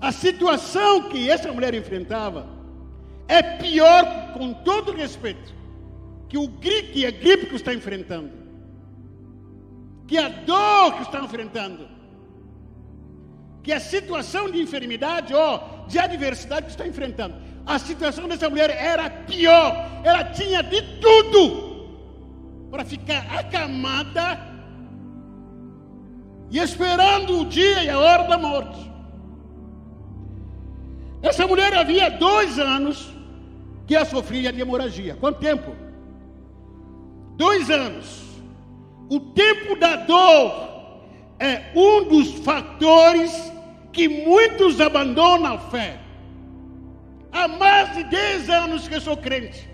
[0.02, 2.48] A situação que essa mulher enfrentava
[3.28, 5.54] é pior, com todo respeito,
[6.28, 8.30] que, o, que a gripe que está enfrentando,
[10.08, 11.88] que a dor que está enfrentando,
[13.64, 18.70] que a situação de enfermidade ou de adversidade que está enfrentando a situação dessa mulher
[18.70, 20.02] era pior.
[20.04, 24.40] Ela tinha de tudo para ficar acamada
[26.52, 28.92] e esperando o dia e a hora da morte.
[31.22, 33.12] Essa mulher havia dois anos
[33.88, 35.16] que a sofria de hemorragia.
[35.16, 35.76] Quanto tempo?
[37.36, 38.24] Dois anos.
[39.10, 41.02] O tempo da dor
[41.40, 43.52] é um dos fatores
[43.92, 46.00] que muitos abandonam a fé.
[47.32, 49.70] Há mais de 10 anos que eu sou crente.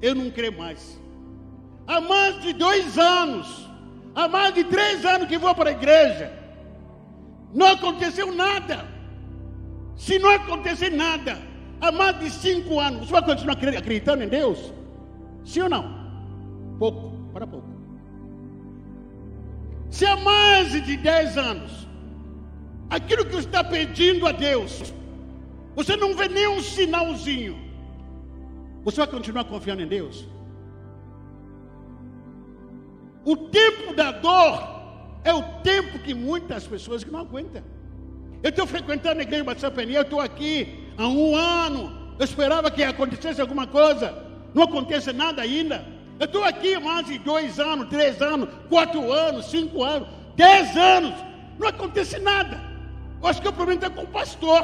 [0.00, 1.00] Eu não creio mais.
[1.86, 3.68] Há mais de dois anos.
[4.14, 6.32] Há mais de três anos que vou para a igreja.
[7.54, 8.84] Não aconteceu nada.
[9.96, 11.38] Se não acontecer nada,
[11.80, 14.72] há mais de cinco anos, você vai continuar acreditando em Deus?
[15.44, 16.02] Sim ou não?
[16.78, 17.71] Pouco, para pouco.
[19.92, 21.86] Se há mais de dez anos,
[22.88, 24.90] aquilo que você está pedindo a Deus,
[25.76, 27.58] você não vê nenhum sinalzinho.
[28.84, 30.26] Você vai continuar confiando em Deus?
[33.22, 34.82] O tempo da dor
[35.24, 37.62] é o tempo que muitas pessoas que não aguentam.
[38.42, 42.14] Eu estou frequentando a igreja Batista Penia, eu estou aqui há um ano.
[42.18, 44.26] Eu esperava que acontecesse alguma coisa.
[44.54, 45.86] Não acontece nada ainda.
[46.18, 51.14] Eu estou aqui mais de dois anos, três anos, quatro anos, cinco anos, dez anos.
[51.58, 52.60] Não acontece nada.
[53.20, 54.62] Eu acho que o problema está com o pastor.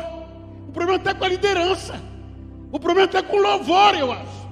[0.68, 1.94] O problema está com a liderança.
[2.70, 4.48] O problema está com o louvor, eu acho.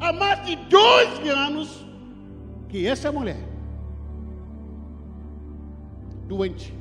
[0.00, 1.84] Há mais de dois anos
[2.68, 3.42] que essa mulher,
[6.26, 6.74] doente,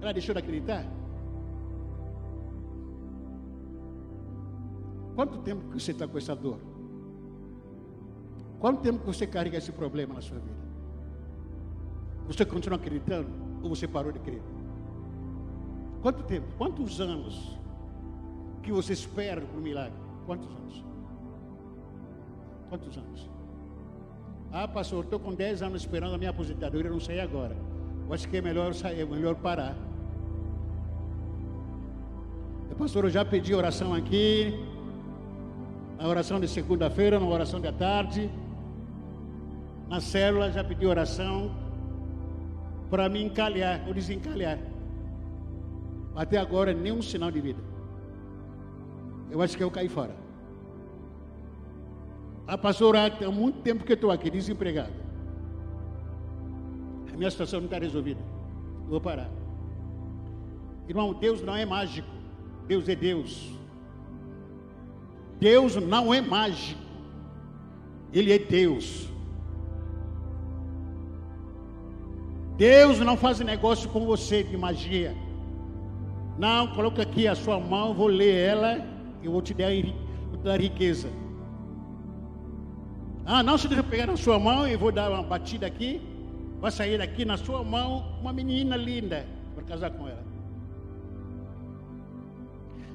[0.00, 0.84] ela deixou de acreditar?
[5.14, 6.58] Quanto tempo que você está com essa dor?
[8.60, 10.60] Quanto tempo você carrega esse problema na sua vida?
[12.26, 13.28] Você continua acreditando
[13.62, 14.42] ou você parou de crer?
[16.02, 16.46] Quanto tempo?
[16.58, 17.58] Quantos anos
[18.62, 19.98] que você espera por um milagre?
[20.26, 20.84] Quantos anos?
[22.68, 23.30] Quantos anos?
[24.52, 27.56] Ah, pastor, estou com 10 anos esperando a minha aposentadoria, não sei agora.
[28.06, 29.76] Eu acho que é melhor sair, é melhor parar.
[32.78, 34.58] Pastor, eu já pedi oração aqui,
[35.98, 38.30] a oração de segunda-feira, na oração da tarde,
[39.90, 41.50] na célula já pedi oração
[42.88, 44.56] para me encalhar ou desencalhar.
[46.14, 47.58] Até agora, nenhum sinal de vida.
[49.32, 50.14] Eu acho que eu caí fora.
[52.46, 54.92] A pastora, há muito tempo que eu estou aqui, desempregado.
[57.12, 58.20] A minha situação não está resolvida.
[58.88, 59.28] Vou parar.
[60.88, 62.08] Irmão, Deus não é mágico.
[62.68, 63.58] Deus é Deus.
[65.40, 66.80] Deus não é mágico.
[68.12, 69.10] Ele é Deus.
[72.60, 75.16] Deus não faz negócio com você de magia.
[76.38, 78.86] Não, coloca aqui a sua mão, vou ler ela
[79.22, 79.70] e vou te dar,
[80.44, 81.08] dar riqueza.
[83.24, 86.02] Ah, não, se deixa eu pegar na sua mão e vou dar uma batida aqui.
[86.60, 90.22] Vai sair daqui na sua mão uma menina linda para casar com ela.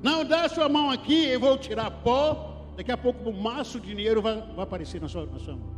[0.03, 2.67] Não, dá a sua mão aqui, eu vou tirar pó.
[2.77, 5.74] Daqui a pouco um maço de dinheiro vai, vai aparecer na sua, na sua mão.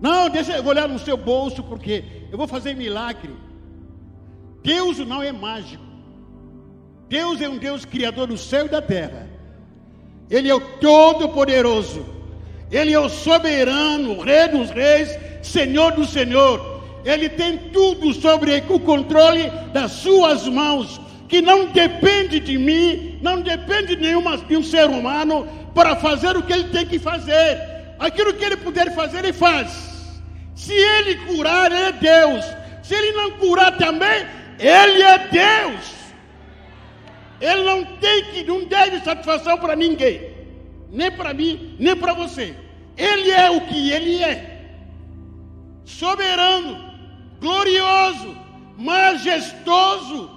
[0.00, 3.34] Não, deixa eu olhar no seu bolso, porque eu vou fazer milagre.
[4.62, 5.84] Deus não é mágico.
[7.08, 9.28] Deus é um Deus criador do céu e da terra.
[10.30, 12.04] Ele é o Todo-Poderoso.
[12.70, 16.82] Ele é o soberano, Rei dos Reis, Senhor do Senhor.
[17.04, 23.40] Ele tem tudo sobre o controle das suas mãos, que não depende de mim, não
[23.42, 27.73] depende de nenhuma de um ser humano para fazer o que ele tem que fazer.
[27.98, 29.68] Aquilo que ele puder fazer, ele faz.
[30.54, 32.44] Se ele curar, ele é Deus.
[32.82, 34.26] Se ele não curar também,
[34.58, 35.94] ele é Deus.
[37.40, 40.30] Ele não tem que, não deve satisfação para ninguém,
[40.90, 42.56] nem para mim, nem para você.
[42.96, 44.60] Ele é o que ele é.
[45.84, 46.92] Soberano,
[47.40, 48.36] glorioso,
[48.78, 50.30] majestoso,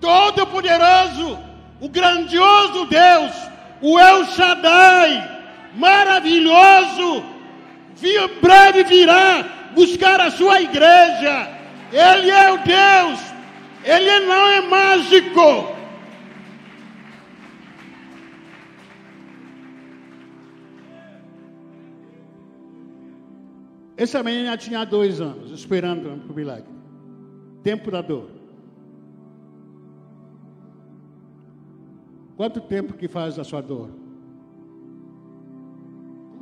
[0.00, 1.38] todo-poderoso,
[1.80, 3.32] o grandioso Deus,
[3.80, 5.33] o El Shaddai,
[5.76, 7.24] maravilhoso,
[8.40, 11.48] breve virá buscar a sua igreja.
[11.92, 13.20] Ele é o Deus,
[13.84, 15.74] ele não é mágico.
[23.96, 26.74] Essa menina tinha dois anos esperando o milagre.
[27.62, 28.28] Tempo da dor.
[32.36, 34.03] Quanto tempo que faz a sua dor?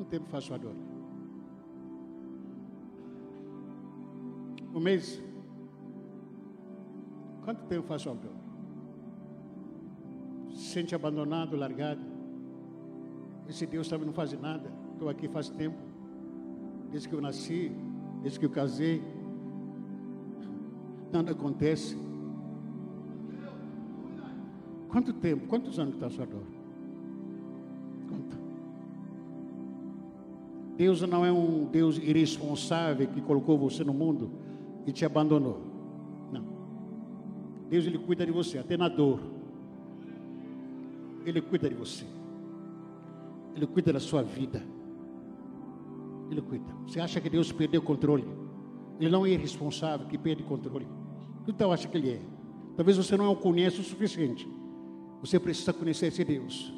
[0.02, 0.74] Quanto tempo faz sua dor?
[4.74, 5.22] Um mês?
[7.44, 8.32] Quanto tempo faz sua dor?
[10.50, 12.00] Se sente abandonado, largado?
[13.48, 14.72] Esse Deus também não faz nada.
[14.92, 15.78] Estou aqui faz tempo
[16.90, 17.70] desde que eu nasci,
[18.22, 19.00] desde que eu casei,
[21.12, 21.96] nada acontece.
[24.88, 26.44] Quanto tempo, quantos anos está a sua dor?
[28.08, 28.41] Conta.
[30.76, 34.30] Deus não é um Deus irresponsável que colocou você no mundo
[34.86, 35.60] e te abandonou.
[36.32, 36.44] Não.
[37.68, 39.20] Deus ele cuida de você, até na dor.
[41.24, 42.04] Ele cuida de você.
[43.54, 44.62] Ele cuida da sua vida.
[46.30, 46.64] Ele cuida.
[46.86, 48.26] Você acha que Deus perdeu o controle?
[48.98, 50.86] Ele não é irresponsável que perde o controle.
[51.46, 52.20] Então acha que ele é.
[52.76, 54.48] Talvez você não o conheça o suficiente.
[55.20, 56.72] Você precisa conhecer esse Deus.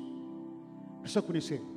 [1.01, 1.74] Precisa conhecer.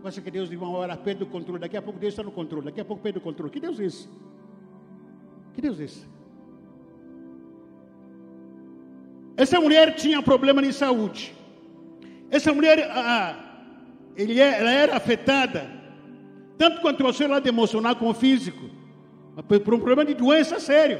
[0.00, 2.22] Você acha que Deus de uma hora perde o controle, daqui a pouco Deus está
[2.22, 3.50] no controle, daqui a pouco perde o controle.
[3.50, 4.08] Que Deus é esse?
[5.54, 6.06] Que Deus é esse?
[9.36, 11.34] Essa mulher tinha problema de saúde.
[12.30, 13.36] Essa mulher, ah,
[14.16, 15.68] ele é, ela era afetada,
[16.56, 18.68] tanto quanto o seu lado emocional como físico,
[19.64, 20.98] por um problema de doença sério.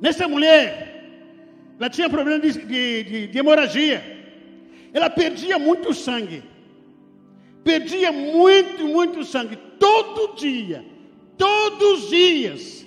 [0.00, 0.96] Nessa mulher,
[1.78, 4.02] ela tinha problema de, de, de, de hemorragia,
[4.92, 6.42] ela perdia muito sangue,
[7.66, 10.84] perdia muito, muito sangue, todo dia,
[11.36, 12.86] todos os dias,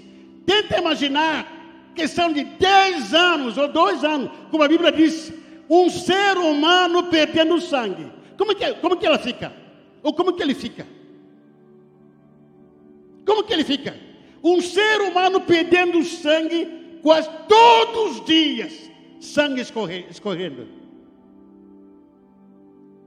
[0.50, 1.46] Tenta imaginar
[1.94, 5.32] questão de 10 anos ou dois anos, como a Bíblia diz,
[5.70, 8.12] um ser humano perdendo sangue.
[8.36, 9.54] Como que, como que ela fica?
[10.02, 10.88] Ou como que ele fica?
[13.24, 13.96] Como que ele fica?
[14.44, 20.68] Um ser humano perdendo sangue quase todos os dias, sangue escorrendo.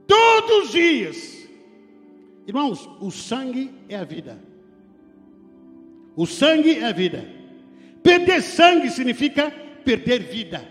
[0.07, 1.42] Todos os dias.
[2.45, 4.37] Irmãos, o sangue é a vida.
[6.15, 7.25] O sangue é a vida.
[8.01, 9.51] Perder sangue significa
[9.83, 10.67] perder vida.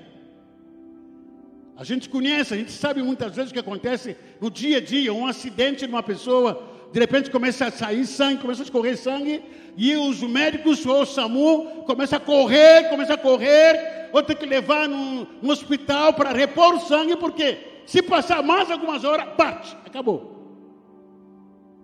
[1.76, 5.12] A gente conhece, a gente sabe muitas vezes o que acontece no dia a dia,
[5.12, 6.62] um acidente de uma pessoa,
[6.92, 9.42] de repente começa a sair sangue, começa a escorrer sangue,
[9.76, 14.44] e os médicos ou o SAMU começam a correr, começam a correr, ou tem que
[14.44, 19.74] levar no, no hospital para repor o sangue, porque se passar mais algumas horas, parte,
[19.86, 20.41] acabou.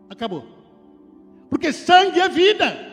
[0.08, 0.46] Acabou.
[1.50, 2.88] Porque sangue é vida.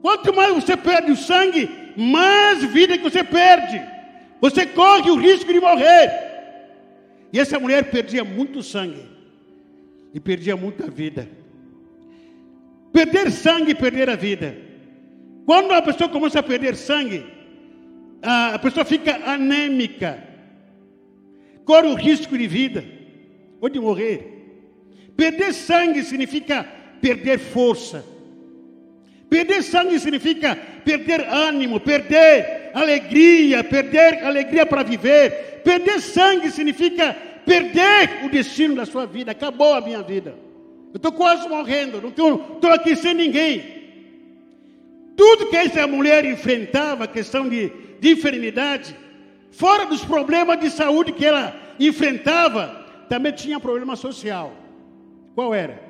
[0.00, 3.80] Quanto mais você perde o sangue, mais vida que você perde.
[4.40, 6.10] Você corre o risco de morrer.
[7.32, 9.02] E essa mulher perdia muito sangue
[10.12, 11.28] e perdia muita vida.
[12.92, 14.56] Perder sangue e perder a vida.
[15.46, 17.24] Quando a pessoa começa a perder sangue,
[18.22, 20.22] a pessoa fica anêmica,
[21.64, 22.84] corre o risco de vida
[23.60, 24.31] ou de morrer.
[25.16, 26.66] Perder sangue significa
[27.00, 28.12] perder força
[29.32, 30.54] Perder sangue significa
[30.84, 35.62] perder ânimo, perder alegria, perder alegria para viver.
[35.64, 39.30] Perder sangue significa perder o destino da sua vida.
[39.32, 40.34] Acabou a minha vida.
[40.92, 43.64] Eu estou quase morrendo, não estou aqui sem ninguém.
[45.16, 48.94] Tudo que essa mulher enfrentava, questão de, de enfermidade,
[49.50, 54.61] fora dos problemas de saúde que ela enfrentava, também tinha problema social.
[55.34, 55.82] Qual era?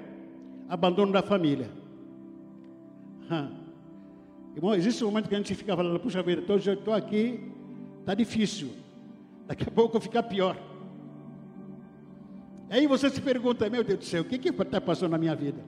[0.68, 1.68] Abandono da família.
[4.55, 7.40] Irmão, existe um momento que a gente fica falando, puxa vida, estou aqui,
[8.01, 8.70] está difícil.
[9.47, 10.57] Daqui a pouco fica pior.
[12.70, 15.62] Aí você se pergunta, meu Deus do céu, o que está passando na minha vida?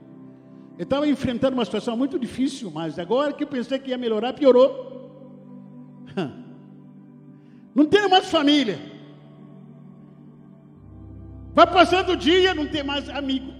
[0.77, 4.33] Eu estava enfrentando uma situação muito difícil, mas agora que eu pensei que ia melhorar,
[4.33, 4.93] piorou.
[7.73, 8.79] Não tenho mais família.
[11.53, 13.53] Vai passando o dia, não tem mais amigo.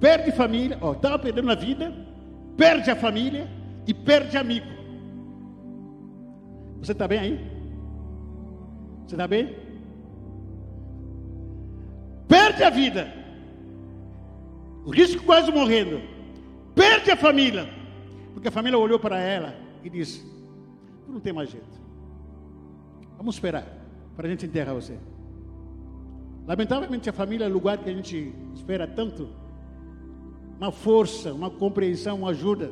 [0.00, 1.92] Perde família, ó, estava perdendo a vida,
[2.56, 3.46] perde a família
[3.86, 4.66] e perde amigo.
[6.80, 7.50] Você está bem aí?
[9.06, 9.54] Você está bem?
[12.26, 13.12] Perde a vida.
[14.86, 16.00] O risco quase morrendo.
[16.74, 17.68] Perde a família.
[18.32, 20.24] Porque a família olhou para ela e disse:
[21.06, 21.78] não tem mais jeito.
[23.18, 23.66] Vamos esperar
[24.16, 24.98] para a gente enterrar você.
[26.46, 29.28] Lamentavelmente a família é o lugar que a gente espera tanto
[30.60, 32.70] uma força, uma compreensão, uma ajuda.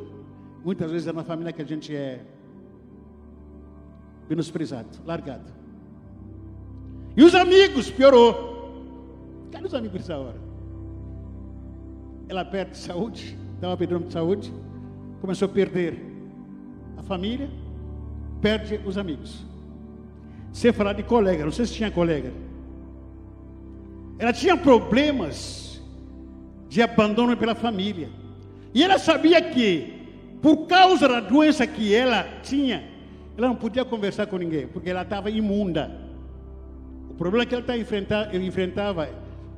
[0.63, 2.21] Muitas vezes é na família que a gente é
[4.29, 5.51] menosprezado, largado.
[7.17, 8.47] E os amigos, piorou.
[9.51, 10.37] Cadê os amigos dessa hora?
[12.29, 14.53] Ela perde saúde, estava perdendo saúde,
[15.23, 15.99] começou a perder
[16.99, 17.49] a família,
[18.43, 19.47] perde os amigos.
[20.53, 22.31] Você falar de colega, não sei se tinha colega.
[24.19, 25.68] Ela tinha problemas
[26.69, 28.09] de abandono pela família.
[28.75, 29.95] E ela sabia que,
[30.43, 32.85] por causa da doença que ela tinha,
[33.37, 35.91] ela não podia conversar com ninguém, porque ela estava imunda.
[37.09, 39.09] O problema que ela tá enfrentava, enfrentava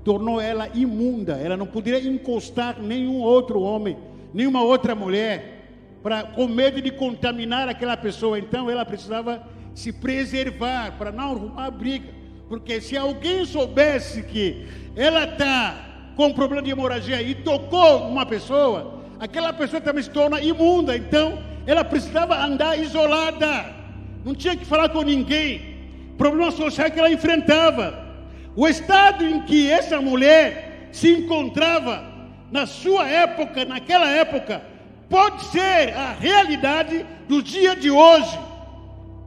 [0.05, 1.35] tornou ela imunda.
[1.35, 3.97] Ela não poderia encostar nenhum outro homem,
[4.33, 5.61] nenhuma outra mulher,
[6.03, 8.39] para com medo de contaminar aquela pessoa.
[8.39, 9.43] Então ela precisava
[9.75, 12.09] se preservar para não arrumar briga.
[12.49, 15.90] Porque se alguém soubesse que ela está
[16.21, 20.95] com problema de hemorragia e tocou uma pessoa, aquela pessoa também se torna imunda.
[20.95, 23.75] Então, ela precisava andar isolada,
[24.23, 25.79] não tinha que falar com ninguém.
[26.19, 28.07] Problema social que ela enfrentava.
[28.55, 32.05] O estado em que essa mulher se encontrava
[32.53, 34.63] na sua época, naquela época,
[35.09, 38.39] pode ser a realidade do dia de hoje.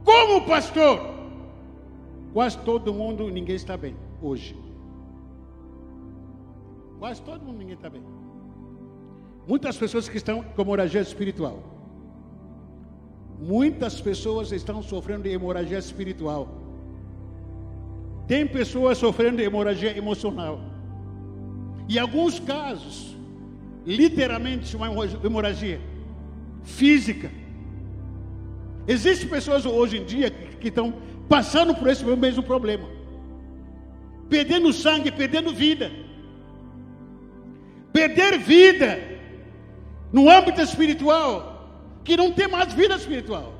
[0.04, 1.12] Como pastor,
[2.32, 4.63] quase todo mundo, ninguém está bem hoje.
[7.04, 8.02] Quase todo mundo, ninguém está bem.
[9.46, 11.62] Muitas pessoas que estão com hemorragia espiritual.
[13.38, 16.48] Muitas pessoas estão sofrendo de hemorragia espiritual.
[18.26, 20.58] Tem pessoas sofrendo de hemorragia emocional.
[21.90, 23.14] E alguns casos,
[23.84, 24.88] literalmente uma
[25.22, 25.82] hemorragia
[26.62, 27.30] física.
[28.88, 30.94] Existem pessoas hoje em dia que estão
[31.28, 32.88] passando por esse mesmo problema.
[34.30, 36.03] Perdendo sangue, perdendo vida.
[37.94, 39.00] Perder vida
[40.12, 41.34] no âmbito espiritual
[42.02, 43.54] que não tem mais vida espiritual.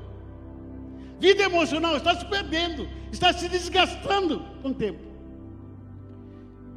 [1.20, 4.98] Vida emocional está se perdendo, está se desgastando com o tempo.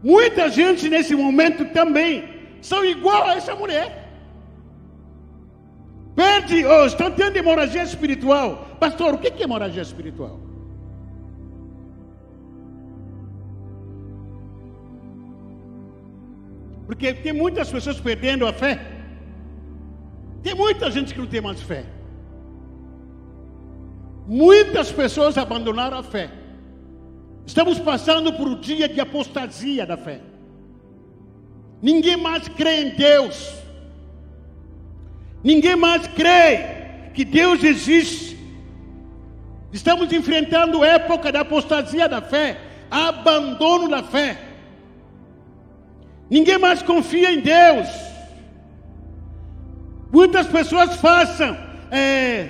[0.04, 2.30] Muita gente nesse momento também
[2.62, 4.08] são igual a essa mulher.
[6.16, 8.78] Perde, oh, estão tendo hemorragia espiritual.
[8.80, 10.47] Pastor, o que é hemorragia espiritual?
[16.88, 18.80] Porque tem muitas pessoas perdendo a fé.
[20.42, 21.84] Tem muita gente que não tem mais fé.
[24.26, 26.32] Muitas pessoas abandonaram a fé.
[27.46, 30.22] Estamos passando por um dia de apostasia da fé.
[31.82, 33.54] Ninguém mais crê em Deus.
[35.44, 38.38] Ninguém mais crê que Deus existe.
[39.74, 42.58] Estamos enfrentando época da apostasia da fé,
[42.90, 44.47] abandono da fé.
[46.30, 47.88] Ninguém mais confia em Deus.
[50.12, 51.58] Muitas pessoas façam,
[51.92, 52.50] é,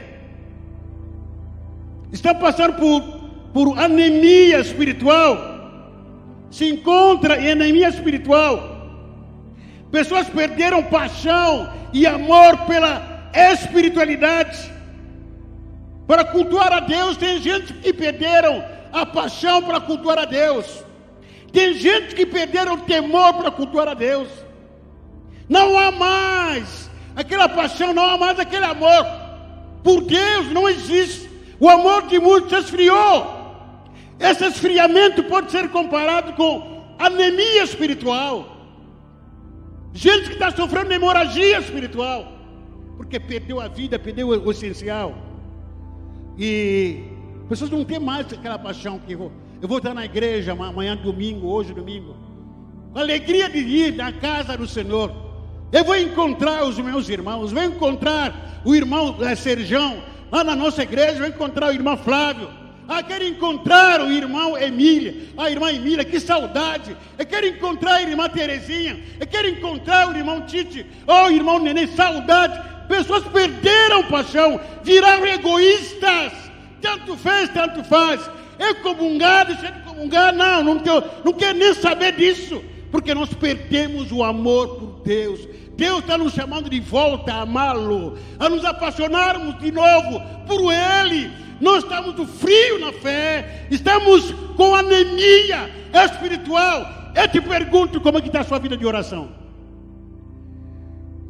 [2.11, 3.01] estão passando por,
[3.53, 5.37] por anemia espiritual.
[6.49, 8.77] Se encontra em anemia espiritual.
[9.91, 14.71] Pessoas perderam paixão e amor pela espiritualidade.
[16.07, 20.86] Para cultuar a Deus, tem gente que perderam a paixão para cultuar a Deus.
[21.51, 24.27] Tem gente que perderam temor para cultuar a Deus.
[25.47, 29.05] Não há mais aquela paixão, não há mais aquele amor.
[29.83, 31.29] Por Deus não existe.
[31.59, 33.35] O amor de muitos esfriou.
[34.19, 38.57] Esse esfriamento pode ser comparado com anemia espiritual.
[39.93, 42.33] Gente que está sofrendo hemorragia espiritual.
[42.97, 45.15] Porque perdeu a vida, perdeu o essencial.
[46.37, 47.03] E
[47.47, 49.17] pessoas não têm mais aquela paixão que
[49.61, 52.15] eu vou estar na igreja amanhã, domingo, hoje, domingo.
[52.93, 55.11] Com alegria de ir na casa do Senhor.
[55.71, 57.51] Eu vou encontrar os meus irmãos.
[57.51, 60.01] Vou encontrar o irmão é, Serjão.
[60.31, 62.49] Lá na nossa igreja, vou encontrar o irmão Flávio.
[62.87, 66.95] Ah, quero encontrar o irmão Emília, a irmã Emília, que saudade.
[67.17, 68.97] Eu quero encontrar a irmã Terezinha.
[69.19, 70.85] Eu quero encontrar o irmão Tite.
[71.05, 72.61] Oh, irmão Nenê, saudade.
[72.87, 76.31] Pessoas perderam paixão, viraram egoístas.
[76.81, 78.21] Tanto fez, tanto faz.
[78.59, 80.33] É comungar, deixa de comungar.
[80.33, 82.61] Não, não, tenho, não quero nem saber disso.
[82.91, 85.47] Porque nós perdemos o amor por Deus.
[85.75, 91.31] Deus está nos chamando de volta a amá-lo, a nos apaixonarmos de novo por Ele.
[91.61, 97.11] Nós estamos do frio na fé, estamos com anemia espiritual.
[97.15, 99.29] Eu te pergunto como é que está a sua vida de oração.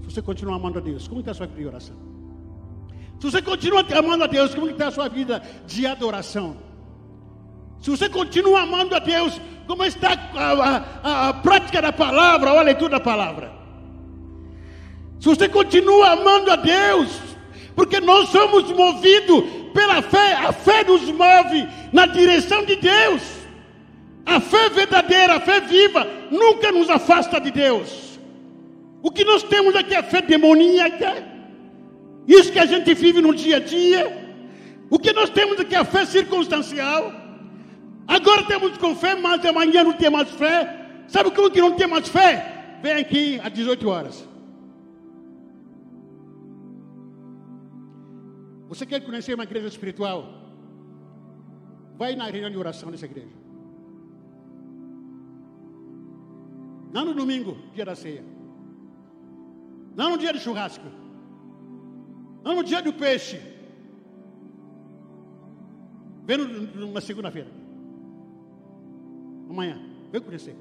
[0.01, 1.95] Se você continua amando a Deus, como está a sua vida de oração?
[3.19, 6.66] Se você continua amando a Deus, como está a sua vida de adoração?
[7.81, 10.51] Se você continua amando a Deus, como está a,
[11.03, 13.51] a, a, prática da palavra ou a leitura da palavra?
[15.19, 17.19] Se você continua amando a Deus,
[17.75, 23.21] porque nós somos movidos pela fé, a fé nos move na direção de Deus.
[24.25, 28.19] A fé verdadeira, a fé viva, nunca nos afasta de Deus.
[29.01, 31.23] O que nós temos aqui é fé demoníaca,
[32.27, 34.25] isso que a gente vive no dia a dia.
[34.89, 37.26] O que nós temos aqui é a fé circunstancial.
[38.07, 41.03] Agora temos com fé, mas amanhã não tem mais fé.
[41.07, 42.79] Sabe como que não tem mais fé?
[42.81, 44.27] Vem aqui às 18 horas.
[48.69, 50.19] Você quer conhecer uma igreja espiritual?
[51.97, 53.35] Vai na reunião de oração dessa igreja.
[56.93, 58.23] Não no domingo, dia da ceia.
[59.95, 60.85] Não no dia do churrasco.
[62.43, 63.41] Não no dia do peixe.
[66.25, 67.56] Vem numa segunda-feira.
[69.57, 69.81] Amanhã.
[70.11, 70.55] Vem conhecer.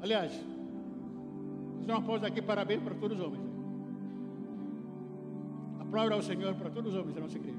[0.00, 0.32] Aliás,
[1.80, 3.42] fazer uma pausa aqui, parabéns para todos os homens.
[5.80, 7.58] Aplauda ao Senhor para todos os homens da nossa igreja.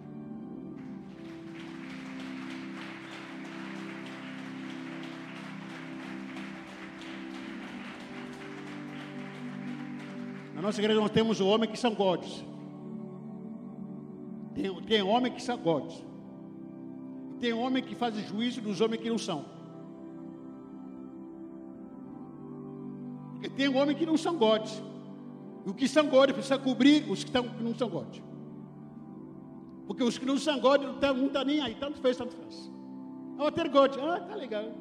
[10.56, 12.46] Na nossa igreja nós temos o homem que são gods.
[14.56, 16.13] Tem, tem homem que são gods
[17.44, 19.44] tem homem que faz juízo dos homens que não são.
[23.34, 24.82] Porque tem homem que não são godes.
[25.66, 28.24] E o que são godes precisa cobrir os que, que não são godes.
[29.86, 32.72] Porque os que não são godes não estão tá nem aí, tanto fez, tanto faz.
[33.38, 34.72] Ah, ter God, ah, tá legal.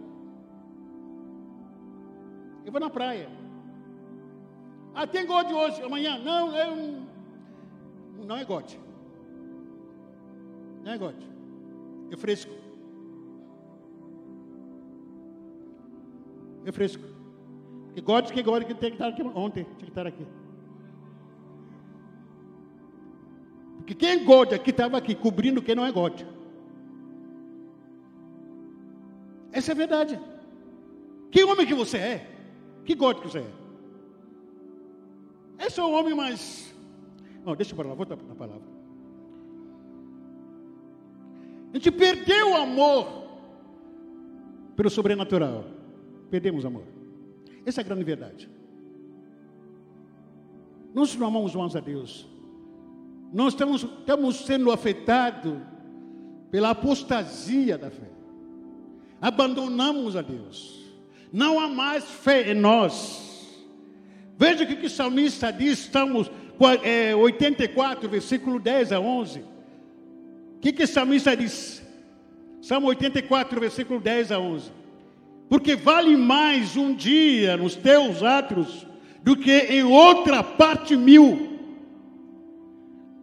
[2.64, 3.28] Eu vou na praia.
[4.94, 6.16] Ah, tem God hoje, amanhã.
[6.18, 7.02] Não, eu,
[8.24, 8.72] não é God.
[10.84, 11.32] Não é God
[12.14, 12.52] é fresco.
[16.72, 17.02] Fresco.
[17.94, 20.26] Que gosta que gosta que tem que estar aqui ontem, tinha que estar aqui.
[23.78, 26.22] Porque quem é God aqui estava aqui cobrindo quem não é God.
[29.50, 30.18] Essa é a verdade.
[31.30, 32.30] Que homem que você é?
[32.84, 33.62] Que God que você é?
[35.66, 36.74] Esse é o homem mais.
[37.44, 38.71] Não, deixa para lá, volta para a palavra.
[41.72, 43.22] A gente perdeu o amor
[44.76, 45.64] pelo sobrenatural.
[46.30, 46.84] Perdemos amor.
[47.64, 48.48] Essa é a grande verdade.
[50.94, 52.28] Nós não amamos mais a Deus.
[53.32, 55.56] Nós estamos, estamos sendo afetados
[56.50, 58.10] pela apostasia da fé.
[59.20, 60.82] Abandonamos a Deus.
[61.32, 63.56] Não há mais fé em nós.
[64.36, 66.30] Veja o que o salmista diz, estamos
[66.82, 69.51] é, 84, versículo 10 a 11.
[70.62, 71.82] Que, que o salmista diz?
[72.62, 74.70] Salmo 84, versículo 10 a 11.
[75.48, 78.86] Porque vale mais um dia nos teus atos
[79.24, 81.58] do que em outra parte mil.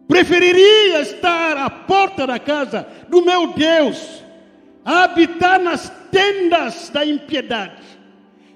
[0.06, 4.22] Preferiria estar à porta da casa do meu Deus,
[4.84, 7.82] a habitar nas tendas da impiedade.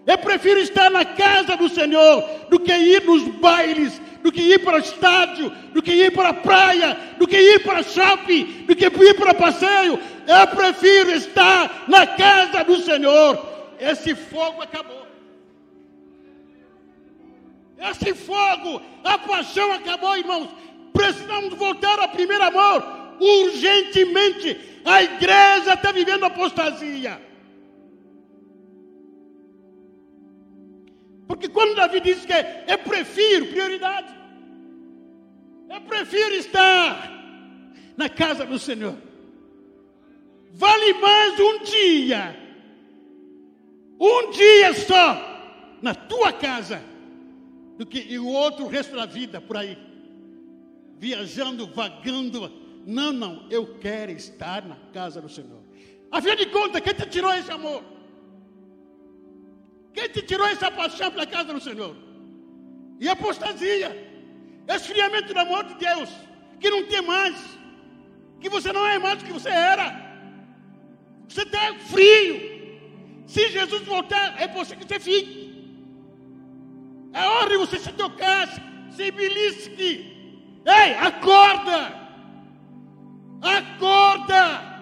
[0.07, 4.65] Eu prefiro estar na casa do Senhor do que ir nos bailes, do que ir
[4.65, 8.75] para o estádio, do que ir para a praia, do que ir para shopping, do
[8.75, 10.01] que ir para passeio.
[10.27, 13.47] Eu prefiro estar na casa do Senhor.
[13.79, 15.07] Esse fogo acabou.
[17.77, 20.49] Esse fogo, a paixão acabou, irmãos.
[20.95, 22.83] Precisamos voltar ao primeiro amor,
[23.21, 24.59] urgentemente.
[24.87, 27.21] A igreja está vivendo apostasia.
[31.35, 34.15] Porque quando Davi diz que eu prefiro prioridade,
[35.69, 37.11] eu prefiro estar
[37.97, 38.97] na casa do Senhor.
[40.53, 42.37] Vale mais um dia,
[43.99, 46.81] um dia só, na tua casa
[47.77, 49.77] do que o outro resto da vida por aí,
[50.99, 52.49] viajando, vagando.
[52.87, 55.65] Não, não, eu quero estar na casa do Senhor.
[56.13, 57.83] Afinal de contas, quem te tirou esse amor?
[59.95, 61.97] Quem te tirou essa paixão pela casa do Senhor?
[63.01, 63.91] E apostasia,
[64.69, 66.11] esfriamento do amor de Deus,
[66.61, 67.37] que não tem mais,
[68.41, 69.87] que você não é mais o que você era.
[71.29, 72.55] Você está frio.
[73.27, 75.45] Se Jesus voltar, é você que você fique.
[77.13, 78.49] É hora de você se tocar,
[78.91, 80.13] se belisque.
[80.67, 82.05] Ei, acorda!
[83.41, 84.75] Acorda!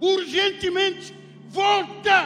[0.00, 1.14] Urgentemente,
[1.48, 2.16] volta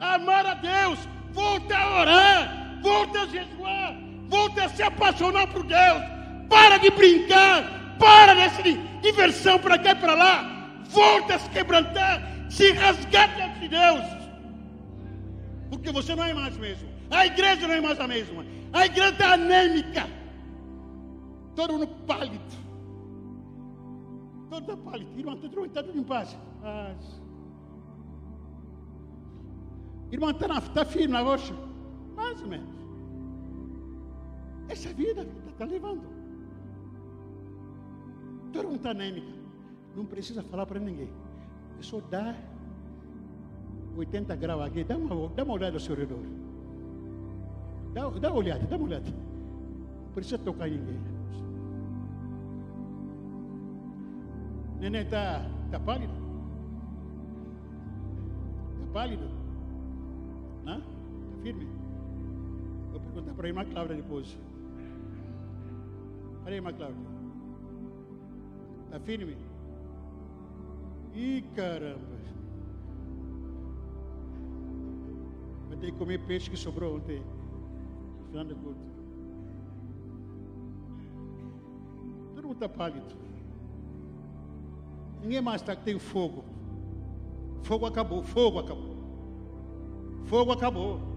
[0.00, 0.98] a amar a Deus,
[1.34, 3.96] volta a orar, volta a jejuar,
[4.28, 6.02] volta a se apaixonar por Deus.
[6.48, 8.62] Para de brincar, para dessa
[9.02, 10.80] diversão para cá e para lá.
[10.84, 14.04] Volta a se quebrantar, se rasgar diante de Deus.
[15.70, 16.88] Porque você não é mais mesmo.
[17.10, 18.44] A igreja não é mais a mesma.
[18.72, 20.06] A igreja está anêmica.
[21.56, 22.38] Todo mundo pálido.
[24.50, 25.18] Todo pálido.
[25.18, 26.36] Irmão, está tudo, em paz.
[26.62, 27.23] paz.
[30.10, 31.54] Irmão, está tá firme na rocha?
[32.14, 32.74] Mais ou menos.
[34.68, 36.02] Essa vida está tá levando.
[38.52, 39.32] Todo mundo está anêmica.
[39.96, 41.10] Não precisa falar para ninguém.
[41.78, 42.36] É só dar
[43.96, 44.84] 80 graus aqui.
[44.84, 46.22] Dá uma, dá uma olhada ao seu redor.
[47.92, 49.10] Dá, dá uma olhada, dá uma olhada.
[49.10, 50.98] Não precisa tocar ninguém.
[54.80, 56.12] Neném está tá pálido?
[58.74, 59.43] Está pálido?
[61.44, 61.68] Firme?
[62.90, 64.38] Vou perguntar para a irmã Cláudia depois.
[66.40, 66.96] Olha aí, irmã Cláudia.
[68.86, 69.36] Está firme?
[71.14, 72.16] Ih, caramba.
[75.68, 77.22] Vai ter que comer peixe que sobrou ontem
[78.28, 78.80] final do culto.
[82.34, 83.14] Todo mundo está pálido.
[85.20, 86.42] Ninguém mais está que tem fogo.
[87.64, 88.96] Fogo acabou, fogo acabou.
[90.24, 91.13] Fogo acabou.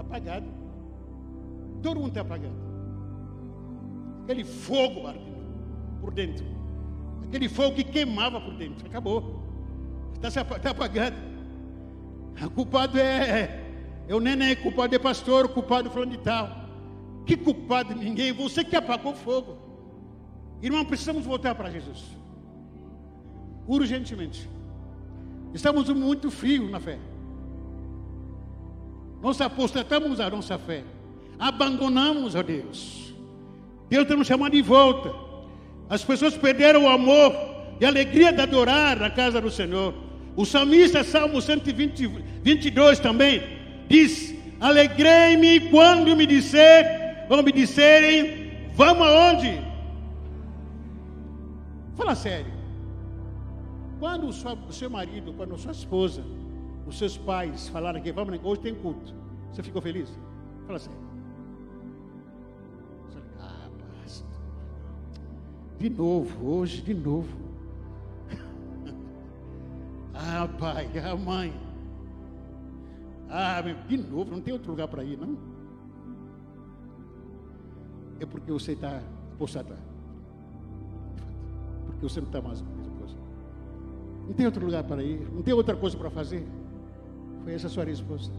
[0.00, 0.46] Está apagado.
[1.82, 2.54] Todo mundo está apagado.
[4.24, 6.44] Aquele fogo ardendo por dentro.
[7.24, 8.86] Aquele fogo que queimava por dentro.
[8.86, 9.42] Acabou.
[10.14, 11.16] Está tá apagado.
[12.46, 13.66] O culpado é
[14.08, 16.48] eu nem é culpado de pastor, culpado falando de tal.
[17.26, 19.56] Que culpado ninguém, você que apagou o fogo.
[20.62, 22.16] Irmão, precisamos voltar para Jesus.
[23.66, 24.48] Urgentemente.
[25.52, 26.98] Estamos muito frios na fé.
[29.22, 30.82] Nós apostatamos a nossa fé.
[31.38, 33.14] Abandonamos a Deus.
[33.88, 35.12] Deus está nos chamando de volta.
[35.88, 37.34] As pessoas perderam o amor
[37.80, 39.94] e a alegria de adorar na casa do Senhor.
[40.36, 43.42] O salmista, Salmo 122 também,
[43.88, 49.60] diz: Alegrei-me quando me disser, quando me disserem, vamos aonde?
[51.96, 52.52] Fala sério.
[53.98, 56.22] Quando o seu marido, quando a sua esposa,
[56.90, 59.14] os seus pais falaram que vamos, hoje tem culto,
[59.50, 60.10] você ficou feliz?
[60.66, 60.98] Fala sério.
[63.38, 63.68] Ah,
[64.02, 64.26] pastor.
[65.78, 67.28] De novo, hoje, de novo.
[70.14, 71.52] ah, pai, ah, mãe.
[73.28, 75.38] Ah, de novo, não tem outro lugar para ir, não?
[78.18, 79.00] É porque você está
[79.38, 79.76] postado.
[81.86, 82.62] Porque você não está mais
[84.30, 86.46] não tem outro lugar para ir, não tem outra coisa para fazer.
[87.44, 88.34] Foi essa sua resposta.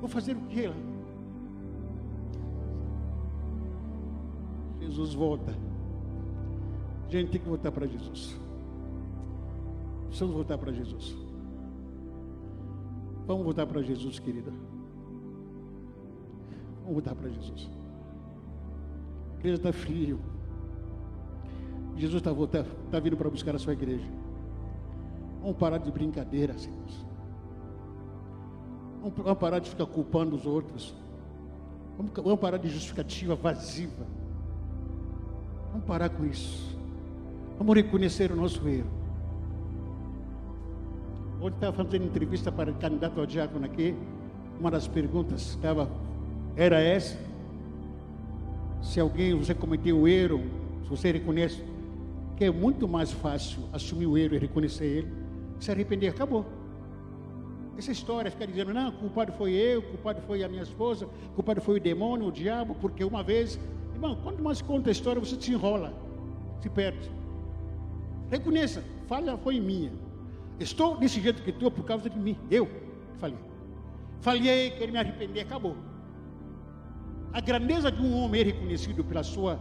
[0.00, 0.74] Vou fazer o que lá?
[4.80, 5.54] Jesus volta.
[7.06, 8.38] A gente tem que voltar para Jesus.
[10.06, 11.16] Precisamos voltar para Jesus.
[13.26, 14.50] Vamos voltar para Jesus, querida.
[16.80, 17.70] Vamos voltar para Jesus.
[19.34, 20.18] A igreja está frio.
[21.96, 22.32] Jesus está
[22.86, 24.08] está vindo para buscar a sua igreja.
[25.40, 27.07] Vamos parar de brincadeira, senhores.
[29.02, 30.94] Vamos parar de ficar culpando os outros.
[31.96, 33.88] Vamos parar de justificativa vazia.
[35.72, 36.76] Vamos parar com isso.
[37.58, 38.90] Vamos reconhecer o nosso erro.
[41.40, 43.94] Ontem estava fazendo entrevista para candidato ao diácono aqui.
[44.58, 45.88] Uma das perguntas estava,
[46.56, 47.16] era essa.
[48.82, 50.42] Se alguém, você cometeu um erro,
[50.82, 51.62] se você reconhece,
[52.36, 55.12] que é muito mais fácil assumir o erro e reconhecer ele,
[55.60, 56.44] se arrepender, acabou.
[57.78, 61.06] Essa história, ficar dizendo, não, o culpado foi eu, o culpado foi a minha esposa,
[61.06, 63.56] o culpado foi o demônio, o diabo, porque uma vez,
[63.94, 65.94] irmão, quando mais conta a história, você se enrola,
[66.60, 67.08] se perde.
[68.28, 69.92] Reconheça, falha foi minha.
[70.58, 72.36] Estou desse jeito que estou por causa de mim.
[72.50, 72.68] Eu
[73.18, 73.38] falhei.
[74.20, 75.76] Falhei, quero me arrepender, acabou.
[77.32, 79.60] A grandeza de um homem é reconhecido pela sua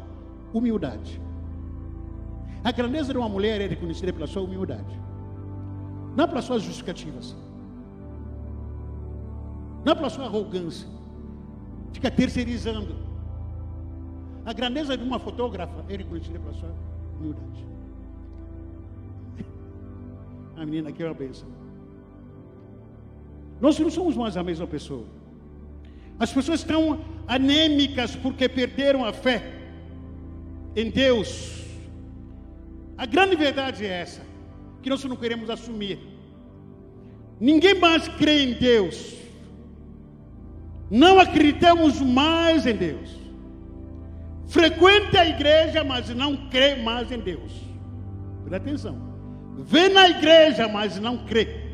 [0.51, 1.21] humildade.
[2.63, 4.99] A grandeza de uma mulher é reconhecida pela sua humildade.
[6.15, 7.35] Não pelas suas justificativas.
[9.85, 10.87] Não pela sua arrogância.
[11.93, 12.95] Fica terceirizando.
[14.45, 16.73] A grandeza de uma fotógrafa é reconhecida pela sua
[17.19, 17.65] humildade.
[20.55, 21.47] A menina aqui é uma bênção.
[23.59, 25.05] Nós não somos mais a mesma pessoa.
[26.19, 29.53] As pessoas estão anêmicas porque perderam a fé
[30.75, 31.63] em Deus.
[32.97, 34.21] A grande verdade é essa
[34.81, 35.99] que nós não queremos assumir.
[37.39, 39.15] Ninguém mais crê em Deus.
[40.89, 43.09] Não acreditamos mais em Deus.
[44.47, 47.51] Frequenta a igreja, mas não crê mais em Deus.
[48.45, 48.97] Presta atenção.
[49.57, 51.67] Vem na igreja, mas não crê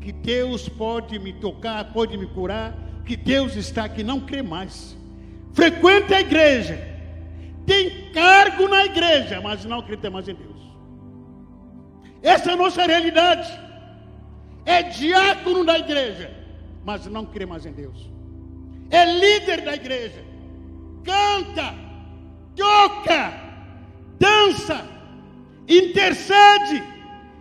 [0.00, 2.72] que Deus pode me tocar, pode me curar,
[3.04, 4.96] que Deus está aqui, não crê mais.
[5.52, 6.78] Frequenta a igreja,
[7.66, 10.56] tem cargo na igreja, mas não acredita mais em Deus.
[12.22, 13.52] Essa é a nossa realidade.
[14.64, 16.30] É diácono da igreja,
[16.86, 18.08] mas não crê mais em Deus.
[18.90, 20.24] É líder da igreja,
[21.02, 21.74] canta,
[22.54, 23.32] toca,
[24.20, 24.86] dança,
[25.68, 26.80] intercede,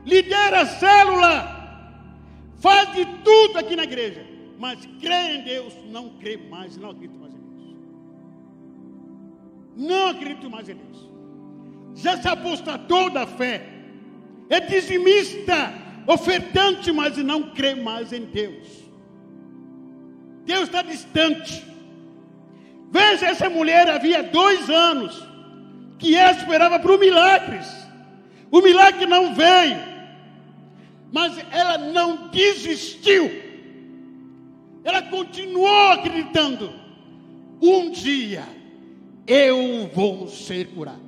[0.03, 2.09] lidera a célula,
[2.55, 4.25] faz de tudo aqui na igreja,
[4.57, 7.75] mas crê em Deus, não crê mais, não acredita mais em Deus.
[9.77, 11.09] Não acredito mais em Deus.
[11.93, 13.69] Já se apostatou da fé
[14.49, 15.71] é dizimista,
[16.07, 18.84] ofertante, mas não crê mais em Deus.
[20.45, 21.65] Deus está distante.
[22.91, 25.21] Veja, essa mulher havia dois anos
[25.97, 27.67] que ela esperava por milagres.
[28.51, 29.77] O milagre não veio,
[31.11, 33.29] mas ela não desistiu.
[34.83, 36.71] Ela continuou acreditando.
[37.61, 38.43] Um dia
[39.25, 41.03] eu vou ser curado.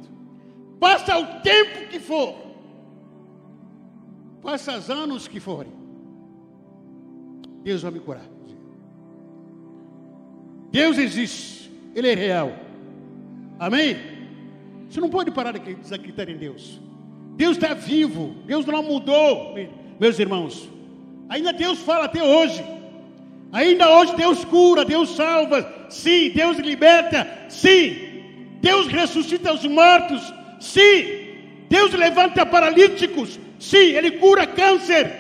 [0.79, 2.47] Passa o tempo que for,
[4.47, 5.73] Passa os anos que forem.
[7.63, 8.36] Deus vai me curar.
[10.71, 11.71] Deus existe.
[11.95, 12.53] Ele é real.
[13.59, 13.97] Amém?
[14.89, 16.79] Você não pode parar de desacreditar em Deus.
[17.35, 18.35] Deus está vivo.
[18.45, 19.55] Deus não mudou,
[19.99, 20.69] meus irmãos.
[21.29, 22.63] Ainda Deus fala até hoje.
[23.51, 25.87] Ainda hoje Deus cura, Deus salva.
[25.89, 27.27] Sim, Deus liberta.
[27.49, 27.95] Sim,
[28.61, 30.33] Deus ressuscita os mortos.
[30.59, 31.05] Sim,
[31.69, 33.39] Deus levanta paralíticos.
[33.59, 35.11] Sim, Ele cura câncer,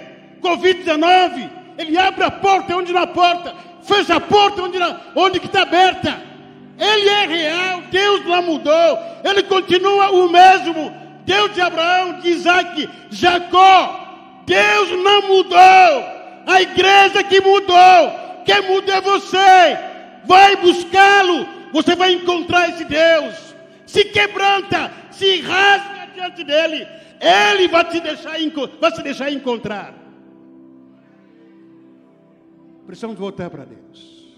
[0.41, 1.49] Covid-19.
[1.77, 3.53] Ele abre a porta onde não há porta,
[3.83, 6.21] fecha a porta onde, não, onde que está aberta.
[6.77, 11.07] Ele é real, Deus não mudou, Ele continua o mesmo.
[11.25, 14.43] Deus de Abraão, de Isaac, Jacó.
[14.45, 16.17] Deus não mudou.
[16.47, 19.77] A igreja que mudou, quem muda é você.
[20.23, 23.55] Vai buscá-lo, você vai encontrar esse Deus.
[23.85, 26.87] Se quebranta, se rasga diante dele,
[27.19, 28.35] ele vai te deixar,
[28.79, 29.93] vai te deixar encontrar.
[32.87, 34.33] Precisamos voltar para Deus.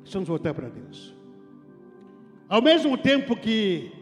[0.00, 1.14] Precisamos voltar para Deus.
[2.48, 3.92] Ao mesmo tempo que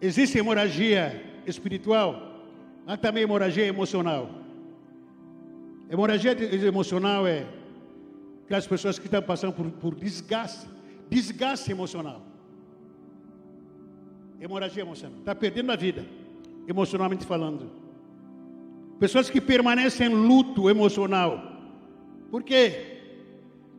[0.00, 2.40] existe hemorragia espiritual,
[2.86, 4.30] há também hemorragia emocional.
[5.90, 6.32] Hemorragia
[6.64, 7.44] emocional é
[8.44, 10.68] aquelas pessoas que estão passando por, por desgaste,
[11.10, 12.22] desgaste emocional.
[14.40, 15.18] Hemorragia emocional.
[15.18, 16.06] Está perdendo a vida,
[16.68, 17.83] emocionalmente falando.
[18.98, 21.52] Pessoas que permanecem em luto emocional.
[22.30, 22.94] Por quê?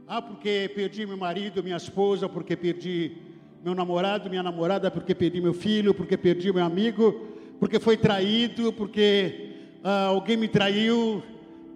[0.07, 3.17] Ah, porque perdi meu marido, minha esposa, porque perdi
[3.63, 7.27] meu namorado, minha namorada, porque perdi meu filho, porque perdi meu amigo,
[7.59, 9.53] porque foi traído, porque
[9.83, 11.23] ah, alguém me traiu.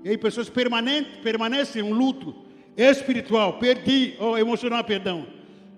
[0.03, 2.35] E aí pessoas permanecem, em luto
[2.77, 5.25] espiritual, perdi, ou emocional, perdão,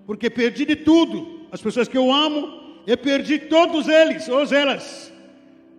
[0.06, 1.46] porque perdi de tudo.
[1.50, 5.12] As pessoas que eu amo, eu perdi todos eles, ou elas.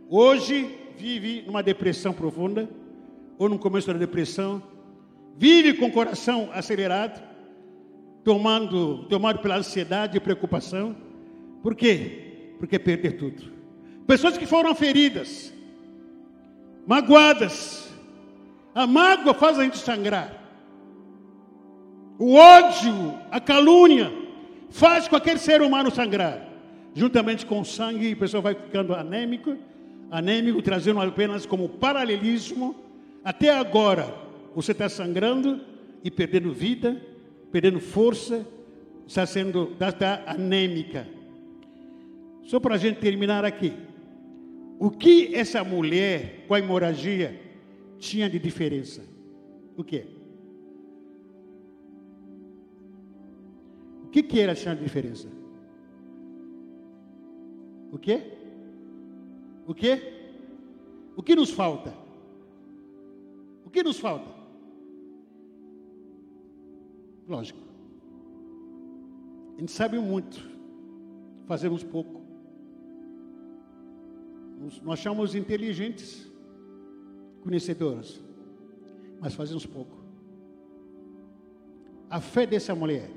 [0.10, 2.70] Hoje vive numa depressão profunda,
[3.38, 4.64] ou no começo da depressão,
[5.38, 7.22] vive com o coração acelerado,
[8.24, 10.96] tomando, tomado pela ansiedade e preocupação.
[11.62, 12.54] Por quê?
[12.58, 13.52] Porque perder tudo.
[14.08, 15.54] Pessoas que foram feridas,
[16.88, 17.92] magoadas.
[18.74, 20.42] A mágoa faz a gente sangrar.
[22.18, 24.10] O ódio, a calúnia,
[24.70, 26.48] faz qualquer ser humano sangrar.
[26.96, 29.58] Juntamente com o sangue, a pessoa vai ficando anêmico
[30.14, 32.76] anêmico, trazendo apenas como paralelismo.
[33.24, 34.14] Até agora,
[34.56, 35.60] você está sangrando
[36.04, 37.02] e perdendo vida,
[37.52, 38.46] perdendo força,
[39.08, 41.08] está sendo está anêmica.
[42.44, 43.74] Só para a gente terminar aqui.
[44.78, 47.40] O que essa mulher com a hemorragia
[47.98, 49.02] tinha de diferença?
[49.76, 50.06] O que?
[54.04, 55.28] O que, que era tinha de diferença?
[57.92, 58.33] O que?
[59.68, 60.00] O que?
[61.16, 61.94] O que nos falta?
[63.66, 64.30] O que nos falta?
[67.28, 67.60] Lógico.
[69.56, 70.50] A gente sabe muito,
[71.46, 72.22] fazemos pouco.
[74.82, 76.30] Nós chamamos inteligentes,
[77.42, 78.22] conhecedores,
[79.20, 79.98] mas fazemos pouco.
[82.10, 83.10] A fé dessa mulher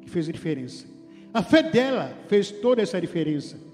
[0.00, 0.86] que fez a diferença.
[1.32, 3.71] A fé dela fez toda essa diferença.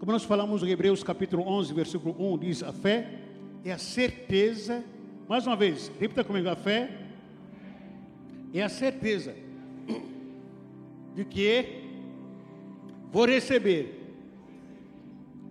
[0.00, 3.20] Como nós falamos em Hebreus capítulo 11, versículo 1, diz: a fé
[3.62, 4.82] é a certeza,
[5.28, 6.90] mais uma vez, repita comigo: a fé
[8.54, 9.36] é a certeza
[11.14, 11.82] de que
[13.12, 14.16] vou receber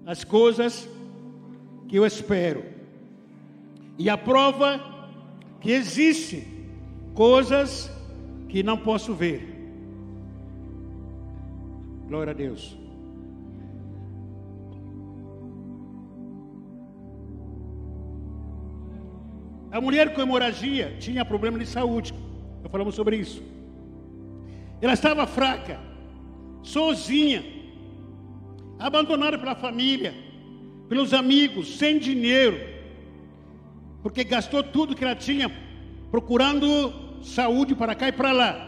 [0.03, 0.89] as coisas
[1.87, 2.63] que eu espero,
[3.99, 4.83] e a prova
[5.61, 6.47] que existe
[7.13, 7.87] coisas
[8.47, 9.47] que não posso ver.
[12.07, 12.88] Glória a Deus.
[19.71, 22.13] A mulher com hemorragia tinha problema de saúde.
[22.63, 23.41] Já falamos sobre isso.
[24.81, 25.79] Ela estava fraca,
[26.63, 27.43] sozinha,
[28.79, 30.13] abandonada pela família,
[30.87, 32.59] pelos amigos, sem dinheiro,
[34.01, 35.51] porque gastou tudo que ela tinha
[36.09, 38.67] procurando saúde para cá e para lá.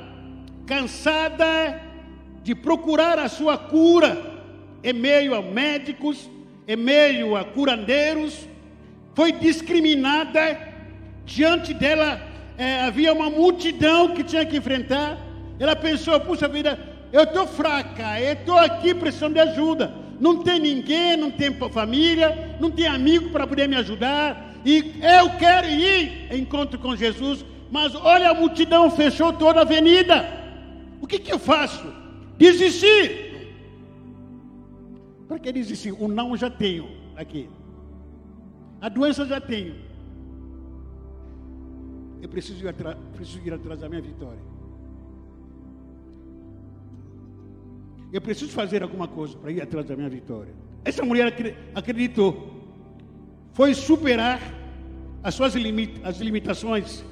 [0.68, 1.82] Cansada
[2.44, 4.30] de procurar a sua cura
[4.84, 6.30] em meio a médicos,
[6.68, 8.48] em meio a curandeiros,
[9.16, 10.71] foi discriminada
[11.34, 12.22] Diante dela
[12.58, 15.18] é, havia uma multidão que tinha que enfrentar.
[15.58, 16.78] Ela pensou: puxa vida,
[17.14, 19.94] eu estou fraca, eu estou aqui precisando de ajuda.
[20.20, 24.56] Não tem ninguém, não tem família, não tem amigo para poder me ajudar.
[24.66, 29.64] E eu quero ir em encontro com Jesus, mas olha, a multidão fechou toda a
[29.64, 30.28] avenida.
[31.00, 31.88] O que, que eu faço?
[32.38, 33.54] Desistir.
[35.30, 35.94] Para que desistir?
[35.94, 37.50] O não já tenho aqui.
[38.82, 39.91] A doença já tenho
[42.22, 44.40] eu preciso ir, atrás, preciso ir atrás da minha vitória.
[48.14, 50.54] Eu preciso fazer alguma coisa para ir atrás da minha vitória.
[50.86, 51.34] Essa mulher
[51.74, 52.62] acreditou.
[53.54, 54.40] Foi superar
[55.24, 57.04] as suas limita as limitações.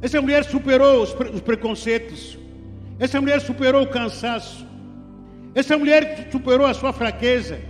[0.00, 2.38] Essa mulher superou os, pre os preconceitos.
[2.98, 4.66] Essa mulher superou o cansaço.
[5.54, 7.60] Essa mulher superou a sua fraqueza.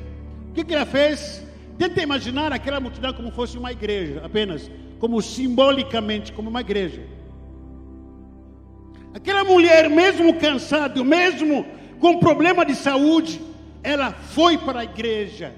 [0.51, 1.45] O que, que ela fez?
[1.78, 7.03] Tenta imaginar aquela multidão como fosse uma igreja, apenas como simbolicamente como uma igreja.
[9.14, 11.64] Aquela mulher, mesmo cansada, mesmo
[11.99, 13.40] com problema de saúde,
[13.82, 15.55] ela foi para a igreja.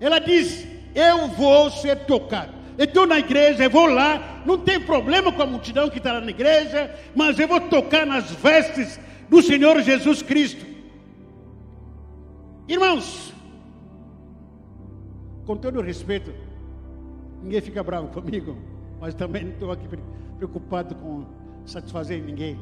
[0.00, 2.60] Ela disse: Eu vou ser tocado.
[2.78, 4.42] Eu estou na igreja, eu vou lá.
[4.46, 8.06] Não tem problema com a multidão que está lá na igreja, mas eu vou tocar
[8.06, 10.64] nas vestes do Senhor Jesus Cristo.
[12.66, 13.32] Irmãos,
[15.44, 16.32] com todo respeito,
[17.42, 18.56] ninguém fica bravo comigo,
[19.00, 19.88] mas também não estou aqui
[20.36, 21.24] preocupado com
[21.64, 22.58] satisfazer ninguém.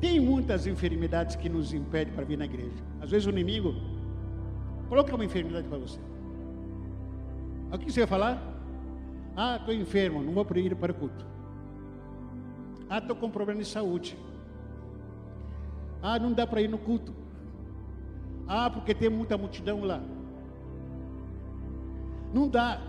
[0.00, 2.84] Tem muitas enfermidades que nos impedem para vir na igreja.
[3.00, 3.74] Às vezes o inimigo
[4.88, 5.98] coloca uma enfermidade para você.
[7.72, 8.42] O que você vai falar?
[9.36, 11.26] Ah, estou enfermo, não vou ir para o culto.
[12.88, 14.16] Ah, estou com problema de saúde.
[16.02, 17.12] Ah, não dá para ir no culto.
[18.46, 20.00] Ah, porque tem muita multidão lá.
[22.32, 22.80] Não dá.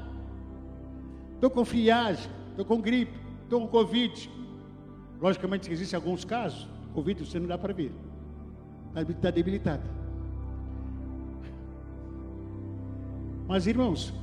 [1.39, 4.29] Estou com friagem, estou com gripe, estou com Covid.
[5.21, 7.93] Logicamente existem alguns casos, Covid você não dá para vir.
[8.93, 9.83] Está debilitado.
[13.47, 14.13] Mas irmãos,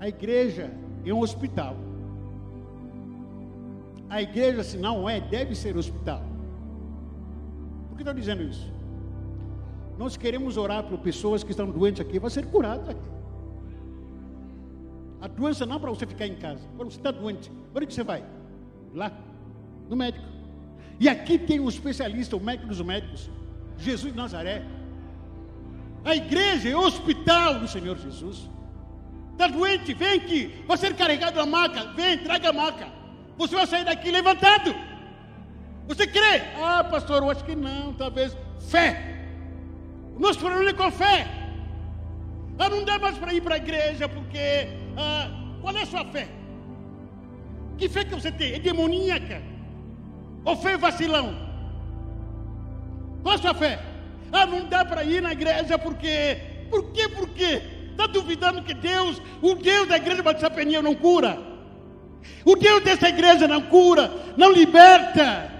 [0.00, 0.70] a igreja
[1.04, 1.76] é um hospital.
[4.08, 6.22] A igreja, se não é, deve ser hospital.
[7.90, 8.72] Por que estou dizendo isso?
[9.98, 13.13] Nós queremos orar por pessoas que estão doentes aqui, vai ser curado aqui.
[15.24, 16.60] A doença não é para você ficar em casa.
[16.76, 18.22] Quando você está doente, onde que você vai?
[18.92, 19.10] Lá,
[19.88, 20.26] no médico.
[21.00, 23.30] E aqui tem um especialista, o médico dos médicos,
[23.78, 24.62] Jesus de Nazaré.
[26.04, 28.50] A igreja é o hospital do Senhor Jesus.
[29.32, 30.62] Está doente, vem aqui.
[30.68, 32.88] Vai ser carregado na maca, vem, traga a maca.
[33.38, 34.74] Você vai sair daqui levantado.
[35.88, 36.42] Você crê?
[36.62, 38.36] Ah, pastor, eu acho que não, talvez.
[38.68, 39.24] Fé.
[40.14, 41.26] O nosso problema é com fé.
[42.58, 44.83] Ah, não dá mais para ir para a igreja porque.
[44.96, 45.30] Ah,
[45.60, 46.28] qual é a sua fé?
[47.78, 48.54] Que fé que você tem?
[48.54, 49.42] É demoníaca?
[50.44, 51.34] Ou fé vacilão?
[53.22, 53.80] Qual é a sua fé?
[54.32, 56.38] Ah, não dá para ir na igreja porque.
[56.70, 57.08] Por quê?
[57.08, 57.62] Por quê?
[57.90, 61.38] Está duvidando que Deus, o Deus da igreja Batista Peninha não cura?
[62.44, 65.54] O Deus dessa igreja não cura, não liberta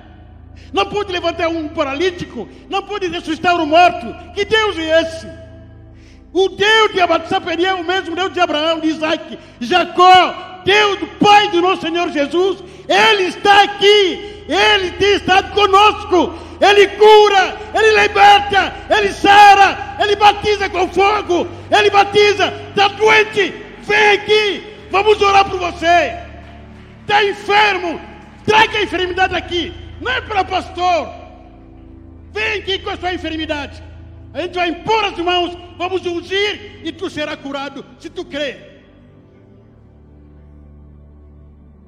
[0.74, 4.12] não pode levantar um paralítico, não pode ressuscitar um morto.
[4.35, 5.43] Que Deus é esse?
[6.35, 11.07] O Deus de Abatsaperi é o mesmo Deus de Abraão, de Isaac, Jacó, Deus do
[11.07, 12.59] Pai do nosso Senhor Jesus.
[12.89, 16.35] Ele está aqui, Ele tem estado conosco.
[16.61, 22.53] Ele cura, Ele liberta, Ele sara, Ele batiza com fogo, Ele batiza.
[22.70, 23.55] Está doente?
[23.82, 26.18] Vem aqui, vamos orar por você.
[27.03, 28.01] Está enfermo?
[28.45, 29.72] Traga a enfermidade aqui.
[30.01, 31.14] Não é para pastor.
[32.32, 33.93] Vem aqui com a sua enfermidade.
[34.35, 38.85] A gente vai impor as mãos, vamos ungir e tu será curado se tu crer.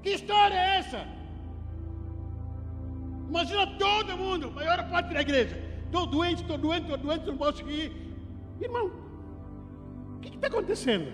[0.00, 1.04] Que história é essa?
[3.28, 5.60] Imagina todo mundo, maior parte da igreja.
[5.86, 7.90] Estou doente, estou doente, estou doente, não posso ir.
[8.60, 8.92] Irmão,
[10.16, 11.12] o que está acontecendo?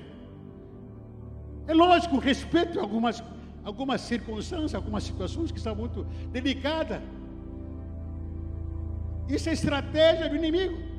[1.66, 3.22] É lógico, respeito algumas
[3.64, 7.00] algumas circunstâncias, algumas situações que são muito delicadas.
[9.28, 10.91] Isso é estratégia do inimigo.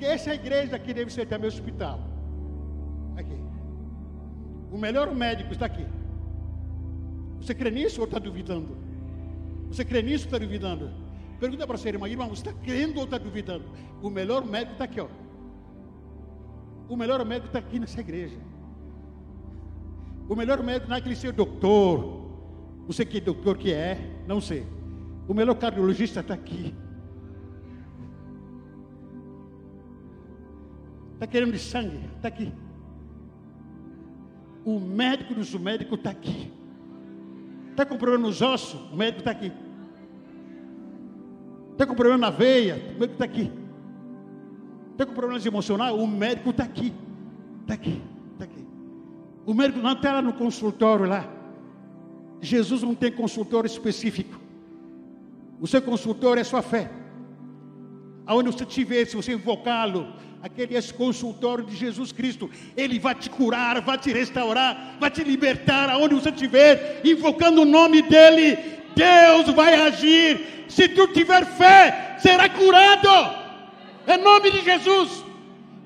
[0.00, 2.00] Porque essa igreja aqui deve ser também hospital.
[3.18, 3.38] Aqui.
[4.72, 5.84] O melhor médico está aqui.
[7.38, 8.78] Você crê nisso ou está duvidando?
[9.68, 10.90] Você crê nisso ou está duvidando?
[11.38, 13.66] Pergunta para sua irmã, irmão, você está crendo ou está duvidando?
[14.00, 15.08] O melhor médico está aqui, ó.
[16.88, 18.38] O melhor médico está aqui nessa igreja.
[20.30, 22.30] O melhor médico não é aquele ser doutor.
[22.86, 24.66] Não sei que doutor que é, não sei.
[25.28, 26.74] O melhor cardiologista está aqui.
[31.20, 32.00] Está querendo de sangue?
[32.16, 32.50] Está aqui.
[34.64, 36.50] O médico dos médicos está aqui.
[37.72, 38.80] Está com problema nos ossos?
[38.90, 39.52] O médico está aqui.
[41.72, 42.76] Está com problema na veia?
[42.76, 43.52] O médico está aqui.
[44.92, 45.94] Está com problemas emocionais?
[45.94, 46.94] O médico está aqui.
[47.60, 48.02] Está aqui.
[49.44, 51.28] O médico não está lá no consultório lá.
[52.40, 54.40] Jesus não tem consultório específico.
[55.60, 56.90] O seu consultório é sua fé.
[58.26, 60.08] Aonde você estiver, se você invocá-lo,
[60.42, 65.90] aquele consultório de Jesus Cristo, ele vai te curar, vai te restaurar, vai te libertar,
[65.90, 68.58] aonde você estiver, invocando o nome dele,
[68.94, 70.64] Deus vai agir.
[70.68, 73.08] Se tu tiver fé, será curado.
[74.06, 75.24] Em nome de Jesus.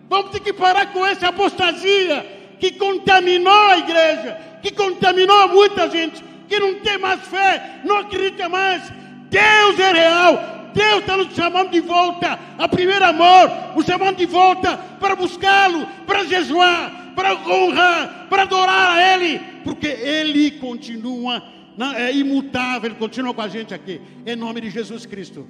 [0.08, 2.24] Vamos ter que parar com essa apostasia
[2.60, 8.48] que contaminou a igreja, que contaminou muita gente, que não tem mais fé, não acredita
[8.48, 8.82] mais.
[9.28, 14.26] Deus é real, Deus está nos chamando de volta, a primeiro amor, nos chamando de
[14.26, 21.54] volta para buscá-lo, para jejuar, para honrar, para adorar a Ele, porque Ele continua
[21.96, 25.46] é imutável, Ele continua com a gente aqui, em nome de Jesus Cristo.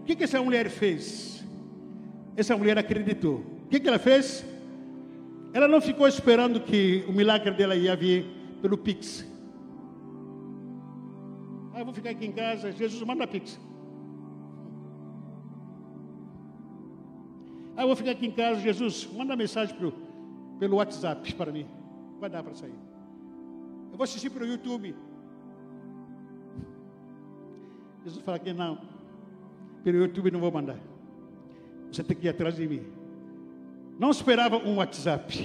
[0.00, 1.44] O que, que essa mulher fez?
[2.36, 3.44] Essa mulher acreditou.
[3.64, 4.44] O que, que ela fez?
[5.52, 8.24] Ela não ficou esperando que o milagre dela ia vir
[8.60, 9.26] pelo Pix.
[11.82, 12.70] Ah, vou ficar aqui em casa.
[12.70, 13.58] Jesus, manda pizza.
[17.76, 18.60] Ah, vou ficar aqui em casa.
[18.60, 19.92] Jesus, manda mensagem pro,
[20.60, 21.66] pelo WhatsApp para mim.
[22.20, 22.78] Vai dar para sair.
[23.90, 24.94] Eu vou assistir pelo YouTube.
[28.04, 28.78] Jesus fala que não.
[29.82, 30.78] Pelo YouTube não vou mandar.
[31.90, 32.86] Você tem que ir atrás de mim.
[33.98, 35.36] Não esperava um WhatsApp.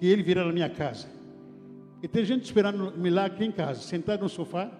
[0.00, 1.15] Que ele virá na minha casa.
[2.02, 4.70] E tem gente esperando milagre em casa, sentado no sofá.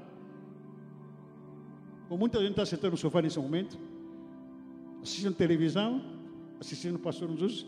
[2.08, 3.78] Como muita gente está sentado no sofá nesse momento,
[5.02, 6.02] assistindo televisão,
[6.60, 7.66] assistindo o pastor Jesus,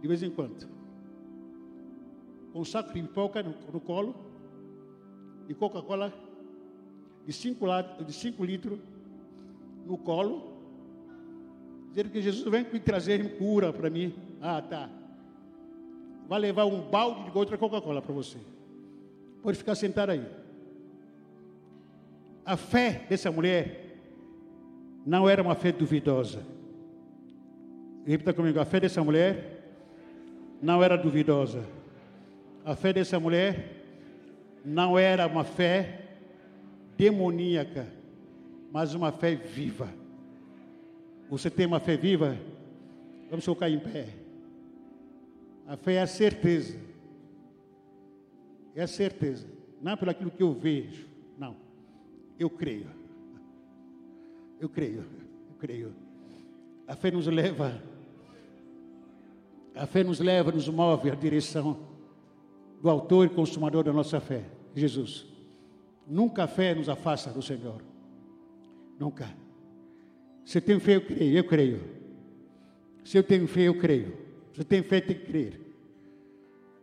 [0.00, 0.68] de vez em quando.
[2.52, 4.14] Com um saco de pipoca no, no colo
[5.48, 6.12] e Coca-Cola
[7.26, 7.66] de 5
[8.06, 8.78] de cinco litros
[9.84, 10.54] no colo,
[11.88, 14.14] dizendo que Jesus vem me trazer cura para mim.
[14.40, 14.88] Ah, tá.
[16.28, 18.38] Vai levar um balde de outra Coca-Cola para você.
[19.44, 20.26] Pode ficar sentado aí.
[22.46, 23.98] A fé dessa mulher
[25.04, 26.42] não era uma fé duvidosa.
[28.06, 29.76] Repita comigo: a fé dessa mulher
[30.62, 31.62] não era duvidosa.
[32.64, 33.82] A fé dessa mulher
[34.64, 36.06] não era uma fé
[36.96, 37.86] demoníaca,
[38.72, 39.90] mas uma fé viva.
[41.28, 42.38] Você tem uma fé viva?
[43.28, 44.06] Vamos colocar em pé.
[45.66, 46.93] A fé é a certeza
[48.80, 49.46] é certeza.
[49.80, 51.06] Não é pelo aquilo que eu vejo.
[51.38, 51.56] Não.
[52.38, 52.86] Eu creio.
[54.60, 55.04] Eu creio.
[55.48, 55.94] Eu creio.
[56.86, 57.82] A fé nos leva.
[59.74, 61.78] A fé nos leva, nos move à direção
[62.80, 64.44] do autor e consumador da nossa fé,
[64.74, 65.26] Jesus.
[66.06, 67.82] Nunca a fé nos afasta do Senhor.
[68.98, 69.28] Nunca.
[70.44, 71.80] Se eu tenho fé, eu creio, eu creio.
[73.02, 74.16] Se eu tenho fé, eu creio.
[74.52, 75.60] Se você tem fé, tem que crer.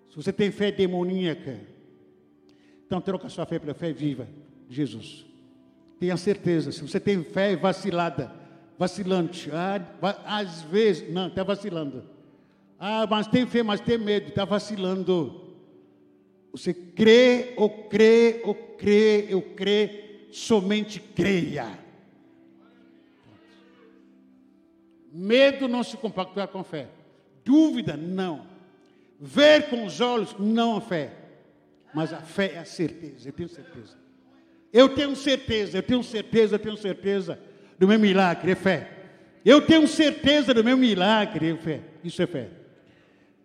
[0.09, 1.59] Se você tem fé demoníaca,
[2.91, 4.27] então troca sua fé pela fé viva
[4.69, 5.25] Jesus.
[5.97, 8.29] Tenha certeza, se você tem fé vacilada,
[8.77, 9.79] vacilante, ah,
[10.25, 12.03] às vezes, não, está vacilando.
[12.77, 15.55] Ah, mas tem fé, mas tem medo, está vacilando.
[16.51, 21.79] Você crê ou crê ou crê, eu crê, somente creia.
[25.13, 26.89] Medo não se compactua com fé.
[27.45, 28.45] Dúvida, não.
[29.17, 31.20] Ver com os olhos, não fé.
[31.93, 33.97] Mas a fé é a certeza, eu tenho certeza.
[34.71, 37.39] Eu tenho certeza, eu tenho certeza, eu tenho certeza
[37.77, 38.89] do meu milagre, é fé.
[39.43, 41.81] Eu tenho certeza do meu milagre, é fé.
[42.03, 42.47] Isso é fé.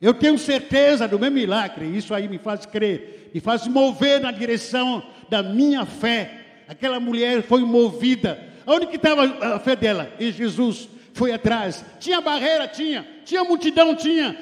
[0.01, 4.30] Eu tenho certeza do meu milagre, isso aí me faz crer, me faz mover na
[4.30, 6.44] direção da minha fé.
[6.68, 8.38] Aquela mulher foi movida.
[8.66, 9.24] Onde que estava
[9.55, 10.12] a fé dela?
[10.20, 10.88] Em Jesus.
[11.14, 11.84] Foi atrás.
[11.99, 12.68] Tinha barreira?
[12.68, 13.07] Tinha.
[13.24, 13.94] Tinha multidão?
[13.97, 14.36] Tinha.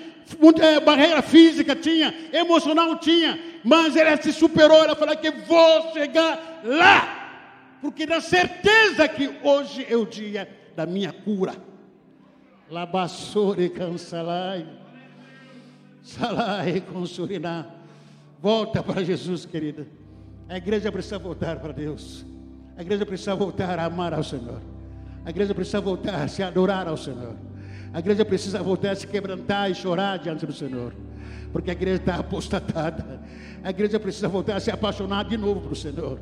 [0.60, 1.76] É, barreira física?
[1.76, 2.12] Tinha.
[2.32, 2.98] Emocional?
[2.98, 9.38] Tinha mas ela se superou, ela falou que vou chegar lá, porque na certeza que
[9.42, 10.46] hoje é o dia
[10.76, 11.54] da minha cura.
[12.70, 14.66] Labassore cansalai,
[16.02, 17.66] salai consuriná.
[18.40, 19.86] Volta para Jesus, querida.
[20.46, 22.26] A igreja precisa voltar para Deus.
[22.76, 24.60] A igreja precisa voltar a amar ao Senhor.
[25.24, 27.34] A igreja precisa voltar a se adorar ao Senhor.
[27.94, 30.92] A igreja precisa voltar a se quebrantar e chorar diante do Senhor
[31.54, 33.20] porque a igreja está apostatada.
[33.62, 36.18] A igreja precisa voltar a se apaixonar de novo para o Senhor,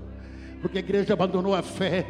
[0.60, 2.04] porque a igreja abandonou a fé.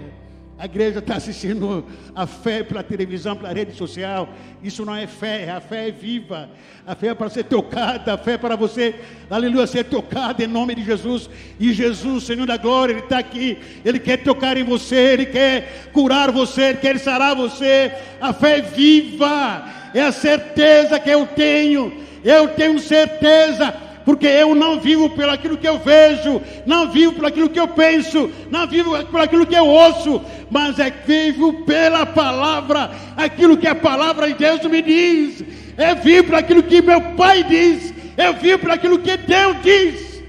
[0.59, 1.86] A igreja está assistindo
[2.16, 4.28] a fé pela televisão, pela rede social.
[4.61, 6.51] Isso não é fé, a fé é viva.
[6.85, 8.97] A fé é para ser tocada, a fé é para você,
[9.31, 11.31] aleluia, ser tocada em nome de Jesus.
[11.61, 13.57] E Jesus, Senhor da glória, Ele está aqui.
[13.85, 17.93] Ele quer tocar em você, Ele quer curar você, Ele quer sarar você.
[18.20, 23.74] A fé é viva, é a certeza que eu tenho eu tenho certeza,
[24.05, 27.69] porque eu não vivo pelo aquilo que eu vejo, não vivo pelo aquilo que eu
[27.69, 33.66] penso, não vivo pelo aquilo que eu ouço, mas é vivo pela palavra, aquilo que
[33.66, 35.44] a palavra de Deus me diz.
[35.77, 40.23] É vivo por aquilo que meu pai diz, eu vivo por aquilo que Deus diz.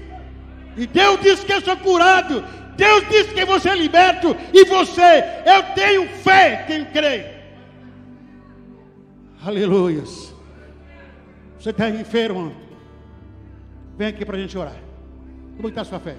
[0.76, 2.44] E Deus diz que eu sou curado,
[2.76, 7.26] Deus diz que você é liberto, e você, eu tenho fé, quem crê.
[9.44, 10.33] Aleluias.
[11.64, 12.52] Você está enfermo?
[13.96, 14.76] Vem aqui para a gente orar.
[15.56, 16.14] Como está a sua fé?